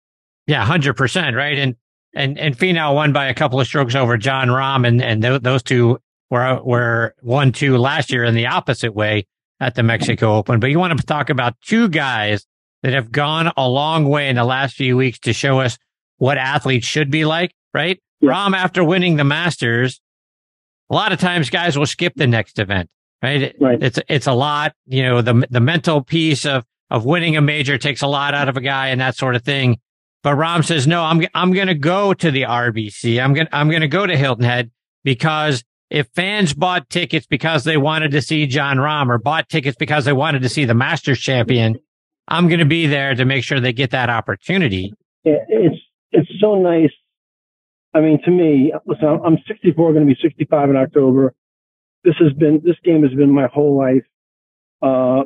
Yeah, 0.48 0.66
hundred 0.66 0.96
percent, 0.96 1.36
right? 1.36 1.58
And 1.58 1.76
and 2.14 2.38
and 2.38 2.58
Finau 2.58 2.96
won 2.96 3.14
by 3.14 3.26
a 3.26 3.34
couple 3.34 3.60
of 3.60 3.68
strokes 3.68 3.96
over 3.96 4.18
Jon 4.18 4.48
Rahm, 4.48 4.88
and 4.88 5.02
and 5.02 5.22
th- 5.22 5.42
those 5.42 5.64
two 5.64 6.00
were 6.30 6.62
were 6.64 7.16
one 7.22 7.52
two 7.52 7.78
last 7.78 8.12
year 8.12 8.24
in 8.24 8.36
the 8.36 8.48
opposite 8.48 8.96
way 8.96 9.26
at 9.60 9.76
the 9.76 9.84
Mexico 9.84 10.36
Open. 10.36 10.60
But 10.60 10.72
you 10.72 10.80
want 10.80 10.98
to 10.98 11.06
talk 11.06 11.30
about 11.30 11.56
two 11.62 11.90
guys 11.90 12.46
that 12.84 12.94
have 12.94 13.12
gone 13.12 13.52
a 13.56 13.70
long 13.70 14.06
way 14.10 14.28
in 14.30 14.36
the 14.36 14.44
last 14.44 14.76
few 14.76 14.98
weeks 14.98 15.20
to 15.20 15.34
show 15.34 15.60
us 15.60 15.78
what 16.18 16.38
athletes 16.38 16.88
should 16.88 17.12
be 17.12 17.26
like, 17.26 17.54
right? 17.74 18.02
Yeah. 18.22 18.32
Rahm, 18.32 18.56
after 18.56 18.84
winning 18.84 19.18
the 19.18 19.24
Masters, 19.24 20.02
a 20.92 20.94
lot 20.94 21.14
of 21.14 21.20
times 21.20 21.50
guys 21.50 21.78
will 21.78 21.86
skip 21.86 22.14
the 22.16 22.28
next 22.28 22.60
event, 22.60 22.90
right? 23.24 23.56
Right. 23.60 23.82
It's 23.82 23.98
it's 24.10 24.28
a 24.28 24.34
lot, 24.34 24.76
you 24.86 25.02
know, 25.02 25.22
the 25.22 25.48
the 25.50 25.62
mental 25.62 26.04
piece 26.04 26.46
of 26.46 26.66
of 26.90 27.06
winning 27.06 27.38
a 27.38 27.42
major 27.42 27.78
takes 27.78 28.02
a 28.02 28.08
lot 28.08 28.34
out 28.34 28.50
of 28.50 28.58
a 28.58 28.62
guy 28.62 28.90
and 28.90 29.00
that 29.00 29.16
sort 29.16 29.36
of 29.36 29.44
thing. 29.44 29.80
But 30.24 30.36
Rahm 30.36 30.64
says, 30.64 30.86
no, 30.86 31.02
I'm, 31.02 31.26
I'm 31.34 31.52
going 31.52 31.68
to 31.68 31.74
go 31.74 32.14
to 32.14 32.30
the 32.30 32.44
RBC. 32.44 33.24
I'm 33.24 33.34
going 33.34 33.48
to, 33.48 33.56
I'm 33.56 33.70
going 33.70 33.82
to 33.82 33.88
go 33.88 34.06
to 34.06 34.16
Hilton 34.16 34.44
Head 34.44 34.70
because 35.04 35.64
if 35.90 36.08
fans 36.14 36.54
bought 36.54 36.90
tickets 36.90 37.26
because 37.26 37.64
they 37.64 37.78
wanted 37.78 38.12
to 38.12 38.22
see 38.22 38.46
Jon 38.46 38.78
Rahm 38.78 39.10
or 39.10 39.18
bought 39.18 39.50
tickets 39.50 39.78
because 39.78 40.06
they 40.06 40.14
wanted 40.14 40.44
to 40.44 40.50
see 40.50 40.66
the 40.66 40.76
Masters 40.76 41.20
champion, 41.20 41.80
I'm 42.28 42.50
going 42.50 42.60
to 42.60 42.66
be 42.66 42.86
there 42.86 43.16
to 43.16 43.26
make 43.26 43.44
sure 43.44 43.60
they 43.60 43.74
get 43.74 43.92
that 43.92 44.10
opportunity. 44.10 44.94
It's, 45.24 45.76
it's 46.12 46.30
so 46.40 46.56
nice. 46.56 46.92
I 47.94 48.00
mean, 48.00 48.22
to 48.24 48.32
me, 48.32 48.74
listen, 48.86 49.08
I'm 49.08 49.38
64, 49.48 49.94
going 49.94 50.08
to 50.08 50.14
be 50.14 50.20
65 50.22 50.70
in 50.70 50.78
October. 50.78 51.34
this 52.04 52.16
has 52.20 52.34
been 52.34 52.62
this 52.64 52.78
game 52.84 53.04
has 53.04 53.14
been 53.14 53.32
my 53.32 53.48
whole 53.48 53.78
life. 53.78 54.06
Uh, 54.82 55.24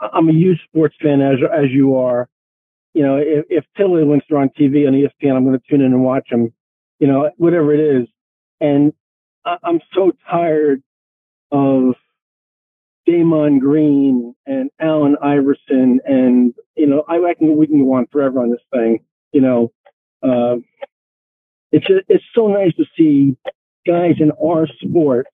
I'm 0.00 0.28
a 0.28 0.32
huge 0.32 0.58
sports 0.64 0.96
fan, 1.02 1.20
as 1.20 1.38
as 1.52 1.70
you 1.70 1.96
are. 1.96 2.28
You 2.94 3.02
know, 3.02 3.16
if, 3.18 3.44
if 3.48 3.64
Tiddlywinks 3.78 4.30
are 4.30 4.38
on 4.38 4.50
TV 4.50 4.86
on 4.86 4.94
ESPN, 4.94 5.36
I'm 5.36 5.44
going 5.44 5.58
to 5.58 5.64
tune 5.68 5.80
in 5.80 5.92
and 5.92 6.02
watch 6.02 6.28
them. 6.30 6.52
You 6.98 7.06
know, 7.06 7.30
whatever 7.36 7.72
it 7.72 7.80
is, 7.80 8.08
and 8.60 8.92
I, 9.44 9.56
I'm 9.62 9.80
so 9.94 10.12
tired 10.28 10.82
of 11.52 11.94
Draymond 13.08 13.60
Green 13.60 14.34
and 14.46 14.70
Allen 14.80 15.16
Iverson, 15.22 16.00
and 16.04 16.54
you 16.76 16.86
know, 16.86 17.04
I 17.08 17.18
reckon 17.18 17.56
we 17.56 17.66
can 17.66 17.84
go 17.84 17.94
on 17.94 18.06
forever 18.10 18.40
on 18.40 18.50
this 18.50 18.60
thing. 18.72 19.00
You 19.32 19.40
know, 19.40 19.72
uh, 20.22 20.56
it's 21.72 21.86
it's 22.08 22.24
so 22.34 22.46
nice 22.48 22.74
to 22.76 22.84
see 22.96 23.36
guys 23.86 24.14
in 24.20 24.32
our 24.42 24.66
sport 24.80 25.26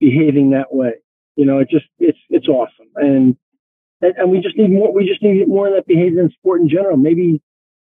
behaving 0.00 0.50
that 0.50 0.72
way. 0.74 0.94
You 1.36 1.46
know, 1.46 1.58
it 1.58 1.68
just 1.70 1.86
it's 1.98 2.18
it's 2.30 2.48
awesome, 2.48 2.88
and 2.96 3.36
and 4.00 4.30
we 4.30 4.40
just 4.40 4.56
need 4.56 4.70
more. 4.70 4.92
We 4.92 5.06
just 5.06 5.22
need 5.22 5.48
more 5.48 5.68
of 5.68 5.74
that 5.74 5.86
behavior 5.86 6.22
in 6.22 6.30
sport 6.30 6.60
in 6.60 6.68
general. 6.68 6.96
Maybe 6.96 7.40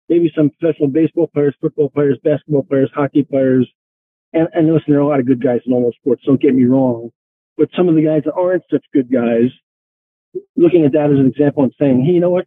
maybe 0.09 0.33
some 0.35 0.51
professional 0.51 0.89
baseball 0.89 1.29
players, 1.29 1.55
football 1.61 1.91
players, 1.91 2.19
basketball 2.23 2.63
players, 2.65 2.91
hockey 2.95 3.23
players, 3.23 3.69
and 4.33 4.49
and 4.53 4.73
listen, 4.73 4.87
there 4.89 4.99
are 4.99 5.03
a 5.03 5.07
lot 5.07 5.21
of 5.21 5.27
good 5.27 5.43
guys 5.43 5.61
in 5.67 5.73
all 5.73 5.83
those 5.83 5.97
sports. 6.01 6.23
Don't 6.27 6.41
get 6.41 6.55
me 6.55 6.65
wrong, 6.65 7.11
but 7.57 7.69
some 7.77 7.89
of 7.89 7.95
the 7.95 8.03
guys 8.03 8.23
that 8.25 8.35
aren't 8.35 8.65
such 8.71 8.85
good 8.93 9.13
guys, 9.13 9.51
looking 10.57 10.85
at 10.85 10.93
that 10.93 11.11
as 11.13 11.19
an 11.19 11.27
example 11.27 11.63
and 11.63 11.73
saying, 11.79 12.05
hey, 12.05 12.13
you 12.13 12.21
know 12.21 12.31
what? 12.31 12.47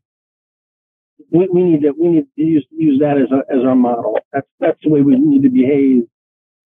We, 1.30 1.48
we 1.52 1.64
need 1.64 1.82
to 1.82 1.92
we 1.92 2.08
need 2.08 2.26
to 2.36 2.44
use 2.44 2.66
use 2.72 3.00
that 3.02 3.18
as 3.18 3.32
a, 3.32 3.40
as 3.54 3.64
our 3.66 3.76
model. 3.76 4.18
That's 4.34 4.48
that's 4.60 4.80
the 4.84 4.90
way 4.90 5.02
we 5.02 5.18
need 5.18 5.44
to 5.44 5.50
behave 5.50 6.04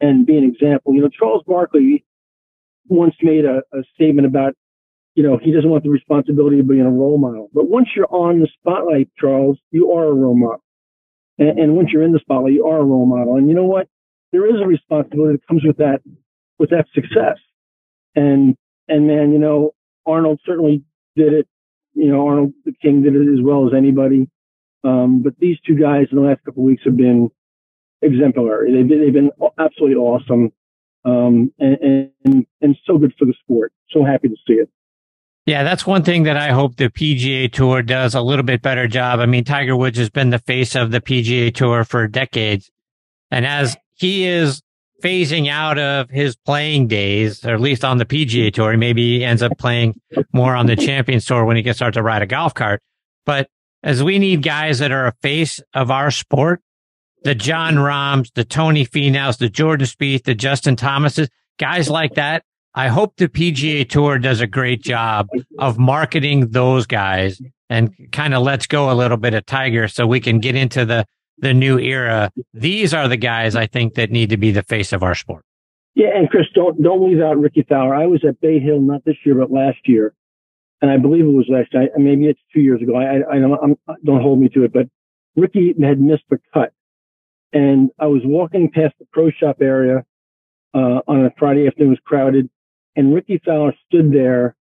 and 0.01 0.25
be 0.25 0.37
an 0.37 0.43
example. 0.43 0.93
You 0.93 1.01
know, 1.01 1.09
Charles 1.09 1.43
Barkley 1.47 2.05
once 2.87 3.15
made 3.21 3.45
a, 3.45 3.63
a 3.73 3.83
statement 3.93 4.27
about, 4.27 4.53
you 5.15 5.23
know, 5.23 5.39
he 5.41 5.51
doesn't 5.51 5.69
want 5.69 5.83
the 5.83 5.89
responsibility 5.89 6.59
of 6.59 6.67
being 6.67 6.81
a 6.81 6.91
role 6.91 7.17
model. 7.17 7.49
But 7.53 7.69
once 7.69 7.87
you're 7.95 8.11
on 8.11 8.41
the 8.41 8.47
spotlight, 8.59 9.09
Charles, 9.17 9.57
you 9.71 9.91
are 9.91 10.05
a 10.05 10.13
role 10.13 10.37
model. 10.37 10.63
And, 11.37 11.59
and 11.59 11.75
once 11.75 11.89
you're 11.91 12.03
in 12.03 12.11
the 12.11 12.19
spotlight, 12.19 12.53
you 12.53 12.67
are 12.67 12.79
a 12.79 12.83
role 12.83 13.05
model. 13.05 13.35
And 13.35 13.49
you 13.49 13.55
know 13.55 13.65
what? 13.65 13.87
There 14.31 14.45
is 14.47 14.61
a 14.61 14.67
responsibility 14.67 15.37
that 15.37 15.47
comes 15.47 15.63
with 15.63 15.77
that, 15.77 16.01
with 16.59 16.69
that 16.71 16.85
success. 16.93 17.37
And, 18.15 18.55
and 18.87 19.07
man, 19.07 19.31
you 19.31 19.39
know, 19.39 19.71
Arnold 20.05 20.39
certainly 20.45 20.83
did 21.15 21.33
it. 21.33 21.47
You 21.93 22.11
know, 22.11 22.27
Arnold 22.27 22.53
the 22.65 22.73
King 22.81 23.01
did 23.01 23.15
it 23.15 23.33
as 23.33 23.41
well 23.41 23.65
as 23.67 23.73
anybody. 23.73 24.29
Um, 24.85 25.23
but 25.23 25.33
these 25.39 25.57
two 25.65 25.75
guys 25.75 26.07
in 26.11 26.17
the 26.17 26.23
last 26.23 26.43
couple 26.45 26.63
of 26.63 26.67
weeks 26.67 26.83
have 26.85 26.95
been 26.95 27.31
exemplary. 28.01 28.71
They've 28.71 28.87
been, 28.87 29.01
they've 29.01 29.13
been 29.13 29.31
absolutely 29.57 29.95
awesome 29.95 30.51
um, 31.05 31.51
and, 31.59 32.11
and, 32.23 32.45
and 32.61 32.77
so 32.85 32.97
good 32.97 33.13
for 33.17 33.25
the 33.25 33.33
sport. 33.43 33.73
So 33.89 34.03
happy 34.03 34.27
to 34.27 34.35
see 34.47 34.53
it. 34.53 34.69
Yeah, 35.45 35.63
that's 35.63 35.85
one 35.85 36.03
thing 36.03 36.23
that 36.23 36.37
I 36.37 36.51
hope 36.51 36.75
the 36.75 36.89
PGA 36.89 37.51
Tour 37.51 37.83
does 37.83 38.15
a 38.15 38.21
little 38.21 38.43
bit 38.43 38.63
better 38.63 38.87
job. 38.87 39.19
I 39.19 39.27
mean, 39.27 39.43
Tiger 39.43 39.75
Woods 39.75 39.97
has 39.99 40.09
been 40.09 40.31
the 40.31 40.39
face 40.39 40.75
of 40.75 40.89
the 40.89 41.01
PGA 41.01 41.53
Tour 41.53 41.83
for 41.83 42.07
decades. 42.07 42.71
And 43.29 43.45
as 43.45 43.77
he 43.93 44.25
is 44.25 44.63
phasing 45.03 45.47
out 45.47 45.77
of 45.77 46.09
his 46.09 46.35
playing 46.35 46.87
days, 46.87 47.45
or 47.45 47.53
at 47.53 47.61
least 47.61 47.85
on 47.85 47.97
the 47.97 48.05
PGA 48.05 48.51
Tour, 48.51 48.75
maybe 48.75 49.19
he 49.19 49.23
ends 49.23 49.43
up 49.43 49.55
playing 49.59 49.99
more 50.33 50.55
on 50.55 50.65
the 50.65 50.75
Champions 50.75 51.25
Tour 51.25 51.45
when 51.45 51.57
he 51.57 51.63
can 51.63 51.75
start 51.75 51.93
to 51.93 52.01
ride 52.01 52.23
a 52.23 52.27
golf 52.27 52.55
cart. 52.55 52.81
But 53.25 53.47
as 53.85 54.03
we 54.03 54.17
need 54.19 54.41
guys 54.41 54.79
that 54.79 54.91
are 54.91 55.05
a 55.05 55.13
face 55.21 55.61
of 55.73 55.91
our 55.91 56.09
sport, 56.09 56.61
the 57.23 57.35
Jon 57.35 57.77
Rahms, 57.77 58.31
the 58.33 58.43
Tony 58.43 58.85
Finau's, 58.85 59.37
the 59.37 59.47
Jordan 59.47 59.87
Spieth, 59.87 60.23
the 60.23 60.35
Justin 60.35 60.75
Thomases, 60.75 61.29
guys 61.59 61.89
like 61.89 62.15
that. 62.15 62.43
I 62.73 62.89
hope 62.89 63.15
the 63.15 63.29
PGA 63.29 63.87
Tour 63.87 64.17
does 64.17 64.41
a 64.41 64.47
great 64.47 64.81
job 64.81 65.29
of 65.59 65.77
marketing 65.77 66.49
those 66.49 66.87
guys 66.87 67.39
and 67.69 67.93
kind 68.11 68.33
of 68.33 68.43
lets 68.43 68.67
go 68.67 68.91
a 68.91 68.93
little 68.93 69.17
bit 69.17 69.33
of 69.33 69.45
Tiger 69.45 69.87
so 69.87 70.05
we 70.05 70.19
can 70.19 70.39
get 70.39 70.55
into 70.55 70.83
the 70.85 71.05
the 71.37 71.53
new 71.53 71.77
era. 71.77 72.31
These 72.53 72.93
are 72.93 73.07
the 73.07 73.17
guys 73.17 73.55
I 73.55 73.67
think 73.67 73.95
that 73.95 74.09
need 74.09 74.29
to 74.29 74.37
be 74.37 74.51
the 74.51 74.63
face 74.63 74.93
of 74.93 75.03
our 75.03 75.15
sport. 75.15 75.43
Yeah, 75.93 76.07
and 76.15 76.29
Chris, 76.29 76.45
don't 76.53 76.81
don't 76.81 77.07
leave 77.07 77.21
out 77.21 77.37
Rickie 77.37 77.65
Fowler. 77.67 77.95
I 77.95 78.07
was 78.07 78.23
at 78.27 78.41
Bay 78.41 78.59
Hill 78.59 78.81
not 78.81 79.05
this 79.05 79.17
year 79.25 79.35
but 79.35 79.51
last 79.51 79.79
year, 79.85 80.13
and 80.85 80.91
I 80.93 80.97
believe 80.97 81.25
it 81.25 81.29
was 81.29 81.47
last 81.49 81.73
night, 81.73 81.89
Maybe 81.97 82.27
it's 82.27 82.39
two 82.53 82.61
years 82.61 82.79
ago. 82.79 82.95
I, 82.95 83.15
I, 83.17 83.37
I 83.37 83.39
don't, 83.39 83.79
don't 84.05 84.21
hold 84.21 84.39
me 84.39 84.49
to 84.49 84.65
it, 84.65 84.71
but 84.71 84.85
Rickie 85.35 85.73
had 85.81 85.99
missed 85.99 86.25
the 86.29 86.37
cut 86.53 86.71
and 87.55 87.89
I 87.97 88.07
was 88.07 88.21
walking 88.23 88.69
past 88.69 88.93
the 88.99 89.07
pro 89.11 89.31
shop 89.31 89.57
area 89.61 90.03
uh, 90.75 90.99
on 91.07 91.25
a 91.25 91.31
Friday 91.39 91.65
afternoon. 91.65 91.87
It 91.87 91.89
was 91.91 91.99
crowded, 92.05 92.49
and 92.95 93.15
Rickie 93.15 93.41
Fowler 93.43 93.73
stood 93.87 94.11
there 94.11 94.55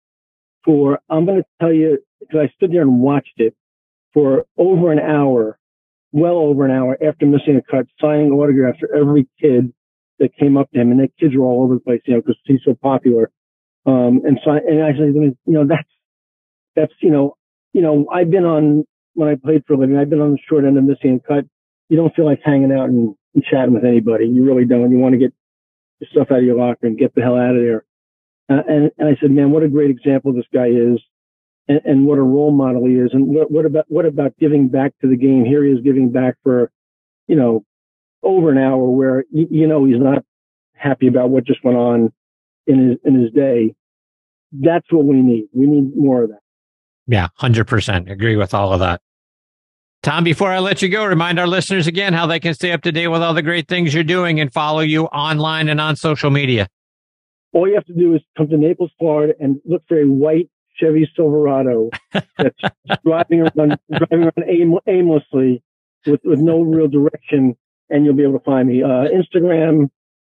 for 0.65 0.99
I'm 1.09 1.25
going 1.25 1.41
to 1.41 1.47
tell 1.59 1.73
you 1.73 1.99
because 2.19 2.49
I 2.49 2.53
stood 2.55 2.73
there 2.73 2.81
and 2.81 2.99
watched 2.99 3.37
it 3.37 3.55
for 4.13 4.45
over 4.57 4.91
an 4.91 4.99
hour, 4.99 5.57
well 6.11 6.37
over 6.37 6.65
an 6.65 6.71
hour 6.71 6.97
after 7.01 7.25
missing 7.25 7.55
a 7.55 7.71
cut, 7.71 7.87
signing 7.99 8.31
autographs 8.31 8.79
for 8.79 8.93
every 8.93 9.27
kid 9.41 9.73
that 10.19 10.35
came 10.35 10.57
up 10.57 10.69
to 10.71 10.81
him, 10.81 10.91
and 10.91 10.99
the 10.99 11.07
kids 11.19 11.33
were 11.35 11.45
all 11.45 11.63
over 11.63 11.75
the 11.75 11.79
place, 11.79 12.01
you 12.05 12.13
know, 12.13 12.21
because 12.21 12.37
he's 12.43 12.59
so 12.65 12.75
popular. 12.75 13.31
Um, 13.85 14.21
and 14.25 14.37
so, 14.43 14.51
and 14.51 14.83
I 14.83 14.91
said, 14.91 15.15
you 15.15 15.35
know, 15.47 15.65
that's 15.65 15.89
that's 16.75 16.93
you 17.01 17.11
know, 17.11 17.35
you 17.73 17.81
know, 17.81 18.07
I've 18.11 18.29
been 18.29 18.45
on 18.45 18.85
when 19.13 19.29
I 19.29 19.35
played 19.35 19.63
for 19.67 19.73
a 19.73 19.77
living, 19.77 19.97
I've 19.97 20.09
been 20.09 20.21
on 20.21 20.31
the 20.31 20.39
short 20.47 20.65
end 20.65 20.77
of 20.77 20.83
missing 20.83 21.21
a 21.23 21.27
cut 21.27 21.45
you 21.91 21.97
don't 21.97 22.15
feel 22.15 22.25
like 22.25 22.39
hanging 22.41 22.71
out 22.71 22.87
and, 22.87 23.13
and 23.35 23.43
chatting 23.43 23.73
with 23.73 23.83
anybody. 23.83 24.25
You 24.25 24.45
really 24.45 24.63
don't. 24.63 24.91
You 24.91 24.97
want 24.97 25.11
to 25.11 25.19
get 25.19 25.33
your 25.99 26.07
stuff 26.09 26.31
out 26.31 26.37
of 26.37 26.45
your 26.45 26.55
locker 26.55 26.87
and 26.87 26.97
get 26.97 27.13
the 27.13 27.21
hell 27.21 27.35
out 27.35 27.53
of 27.53 27.61
there. 27.61 27.83
Uh, 28.49 28.63
and, 28.65 28.91
and 28.97 29.09
I 29.09 29.19
said, 29.19 29.29
man, 29.29 29.51
what 29.51 29.63
a 29.63 29.67
great 29.67 29.89
example 29.91 30.31
this 30.31 30.45
guy 30.53 30.67
is 30.67 31.01
and, 31.67 31.81
and 31.83 32.05
what 32.07 32.17
a 32.17 32.21
role 32.21 32.51
model 32.51 32.85
he 32.85 32.93
is. 32.93 33.09
And 33.11 33.27
what, 33.27 33.51
what 33.51 33.65
about, 33.65 33.85
what 33.89 34.05
about 34.05 34.37
giving 34.39 34.69
back 34.69 34.93
to 35.01 35.09
the 35.09 35.17
game? 35.17 35.43
Here 35.43 35.65
he 35.65 35.71
is 35.71 35.83
giving 35.83 36.13
back 36.13 36.35
for, 36.43 36.71
you 37.27 37.35
know, 37.35 37.65
over 38.23 38.49
an 38.51 38.57
hour 38.57 38.89
where, 38.89 39.25
you, 39.29 39.47
you 39.51 39.67
know, 39.67 39.83
he's 39.83 39.99
not 39.99 40.23
happy 40.73 41.07
about 41.07 41.29
what 41.29 41.43
just 41.43 41.61
went 41.61 41.77
on 41.77 42.13
in 42.67 42.91
his, 42.91 42.97
in 43.03 43.21
his 43.21 43.33
day. 43.33 43.75
That's 44.53 44.89
what 44.91 45.03
we 45.03 45.17
need. 45.17 45.49
We 45.51 45.65
need 45.65 45.93
more 45.93 46.23
of 46.23 46.29
that. 46.29 46.39
Yeah, 47.11 47.27
100%. 47.41 48.09
Agree 48.09 48.37
with 48.37 48.53
all 48.53 48.71
of 48.71 48.79
that. 48.79 49.01
Tom, 50.01 50.23
before 50.23 50.49
I 50.49 50.59
let 50.59 50.81
you 50.81 50.87
go, 50.87 51.05
remind 51.05 51.39
our 51.39 51.45
listeners 51.45 51.85
again 51.85 52.13
how 52.13 52.25
they 52.25 52.39
can 52.39 52.53
stay 52.53 52.71
up 52.71 52.83
to 52.83 52.91
date 52.91 53.09
with 53.09 53.21
all 53.21 53.33
the 53.33 53.41
great 53.41 53.67
things 53.67 53.93
you're 53.93 54.05
doing 54.05 54.39
and 54.39 54.51
follow 54.51 54.79
you 54.79 55.05
online 55.07 55.67
and 55.67 55.81
on 55.81 55.97
social 55.97 56.31
media. 56.31 56.67
All 57.51 57.67
you 57.67 57.75
have 57.75 57.85
to 57.87 57.93
do 57.93 58.15
is 58.15 58.21
come 58.37 58.47
to 58.47 58.57
Naples, 58.57 58.91
Florida, 58.97 59.33
and 59.41 59.59
look 59.65 59.83
for 59.89 59.99
a 59.99 60.05
white 60.05 60.49
Chevy 60.77 61.07
Silverado 61.13 61.89
that's 62.13 62.61
driving 63.05 63.41
around, 63.41 63.77
driving 63.89 64.23
around 64.23 64.43
aim, 64.47 64.79
aimlessly 64.87 65.61
with, 66.05 66.21
with 66.23 66.39
no 66.39 66.61
real 66.61 66.87
direction, 66.87 67.57
and 67.89 68.05
you'll 68.05 68.15
be 68.15 68.23
able 68.23 68.39
to 68.39 68.45
find 68.45 68.69
me. 68.69 68.81
Uh, 68.81 69.09
Instagram, 69.09 69.89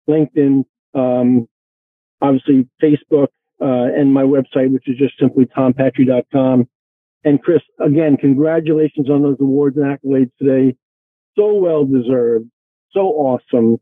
LinkedIn, 0.09 0.65
um, 0.93 1.47
obviously 2.21 2.67
Facebook, 2.83 3.29
uh, 3.61 3.87
and 3.95 4.13
my 4.13 4.23
website, 4.23 4.71
which 4.71 4.87
is 4.87 4.97
just 4.97 5.13
simply 5.19 5.45
tompatri.com. 5.45 6.67
And 7.23 7.41
Chris, 7.41 7.61
again, 7.83 8.17
congratulations 8.17 9.09
on 9.09 9.23
those 9.23 9.37
awards 9.39 9.77
and 9.77 9.85
accolades 9.85 10.31
today. 10.37 10.77
So 11.35 11.55
well 11.55 11.85
deserved. 11.85 12.49
So 12.91 12.99
awesome. 12.99 13.79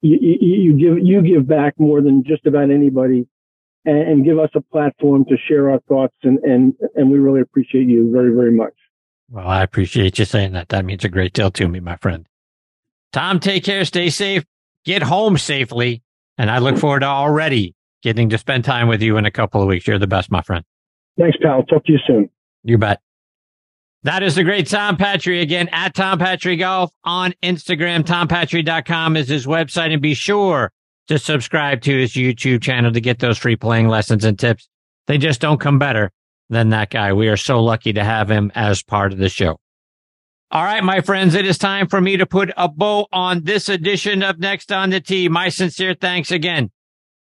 You, 0.00 0.18
you, 0.20 0.38
you 0.40 0.72
give, 0.78 1.06
you 1.06 1.22
give 1.22 1.46
back 1.46 1.74
more 1.78 2.00
than 2.00 2.24
just 2.26 2.46
about 2.46 2.70
anybody 2.70 3.28
and, 3.84 3.98
and, 3.98 4.24
give 4.24 4.38
us 4.38 4.48
a 4.54 4.60
platform 4.60 5.26
to 5.26 5.36
share 5.46 5.70
our 5.70 5.80
thoughts. 5.80 6.14
And, 6.22 6.38
and, 6.38 6.74
and 6.94 7.10
we 7.10 7.18
really 7.18 7.42
appreciate 7.42 7.86
you 7.86 8.10
very, 8.10 8.34
very 8.34 8.52
much. 8.52 8.72
Well, 9.30 9.46
I 9.46 9.62
appreciate 9.62 10.18
you 10.18 10.24
saying 10.24 10.52
that. 10.52 10.70
That 10.70 10.84
means 10.84 11.04
a 11.04 11.08
great 11.08 11.34
deal 11.34 11.50
to 11.52 11.68
me, 11.68 11.80
my 11.80 11.96
friend. 11.96 12.26
Tom, 13.12 13.40
take 13.40 13.64
care. 13.64 13.84
Stay 13.84 14.08
safe. 14.08 14.44
Get 14.84 15.02
home 15.02 15.36
safely. 15.36 16.02
And 16.38 16.50
I 16.50 16.58
look 16.58 16.78
forward 16.78 17.00
to 17.00 17.06
already 17.06 17.74
getting 18.02 18.28
to 18.30 18.38
spend 18.38 18.64
time 18.64 18.88
with 18.88 19.02
you 19.02 19.16
in 19.16 19.26
a 19.26 19.30
couple 19.30 19.60
of 19.60 19.68
weeks. 19.68 19.86
You're 19.86 19.98
the 19.98 20.06
best, 20.06 20.30
my 20.30 20.42
friend. 20.42 20.64
Thanks, 21.18 21.36
pal. 21.42 21.62
Talk 21.64 21.84
to 21.86 21.92
you 21.92 21.98
soon. 22.06 22.30
You 22.62 22.78
bet. 22.78 23.00
That 24.02 24.22
is 24.22 24.34
the 24.34 24.44
great 24.44 24.66
Tom 24.66 24.96
Patri 24.96 25.42
again 25.42 25.68
at 25.72 25.94
Tom 25.94 26.18
Patri 26.18 26.56
Golf 26.56 26.90
on 27.04 27.34
Instagram. 27.42 28.02
TomPatri.com 28.02 29.16
is 29.16 29.28
his 29.28 29.46
website 29.46 29.92
and 29.92 30.00
be 30.00 30.14
sure 30.14 30.72
to 31.08 31.18
subscribe 31.18 31.82
to 31.82 31.98
his 31.98 32.14
YouTube 32.14 32.62
channel 32.62 32.92
to 32.92 33.00
get 33.00 33.18
those 33.18 33.36
free 33.36 33.56
playing 33.56 33.88
lessons 33.88 34.24
and 34.24 34.38
tips. 34.38 34.68
They 35.06 35.18
just 35.18 35.40
don't 35.40 35.60
come 35.60 35.78
better 35.78 36.12
than 36.48 36.70
that 36.70 36.88
guy. 36.88 37.12
We 37.12 37.28
are 37.28 37.36
so 37.36 37.62
lucky 37.62 37.92
to 37.92 38.02
have 38.02 38.30
him 38.30 38.50
as 38.54 38.82
part 38.82 39.12
of 39.12 39.18
the 39.18 39.28
show. 39.28 39.58
All 40.50 40.64
right, 40.64 40.82
my 40.82 41.00
friends, 41.00 41.34
it 41.34 41.44
is 41.44 41.58
time 41.58 41.86
for 41.86 42.00
me 42.00 42.16
to 42.16 42.26
put 42.26 42.50
a 42.56 42.68
bow 42.68 43.06
on 43.12 43.44
this 43.44 43.68
edition 43.68 44.22
of 44.22 44.38
Next 44.38 44.72
on 44.72 44.90
the 44.90 45.00
Tee. 45.00 45.28
My 45.28 45.48
sincere 45.48 45.94
thanks 45.94 46.30
again 46.30 46.70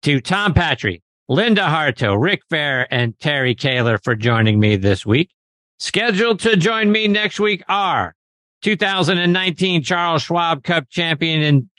to 0.03 0.21
Tom 0.21 0.53
Patri, 0.53 1.01
Linda 1.27 1.63
Hartough, 1.63 2.21
Rick 2.21 2.41
Fair, 2.49 2.87
and 2.93 3.17
Terry 3.19 3.55
Kaler 3.55 3.97
for 3.97 4.15
joining 4.15 4.59
me 4.59 4.75
this 4.75 5.05
week. 5.05 5.31
Scheduled 5.77 6.39
to 6.41 6.57
join 6.57 6.91
me 6.91 7.07
next 7.07 7.39
week 7.39 7.63
are 7.67 8.15
2019 8.61 9.83
Charles 9.83 10.23
Schwab 10.23 10.63
Cup 10.63 10.89
champion 10.89 11.41
and 11.41 11.69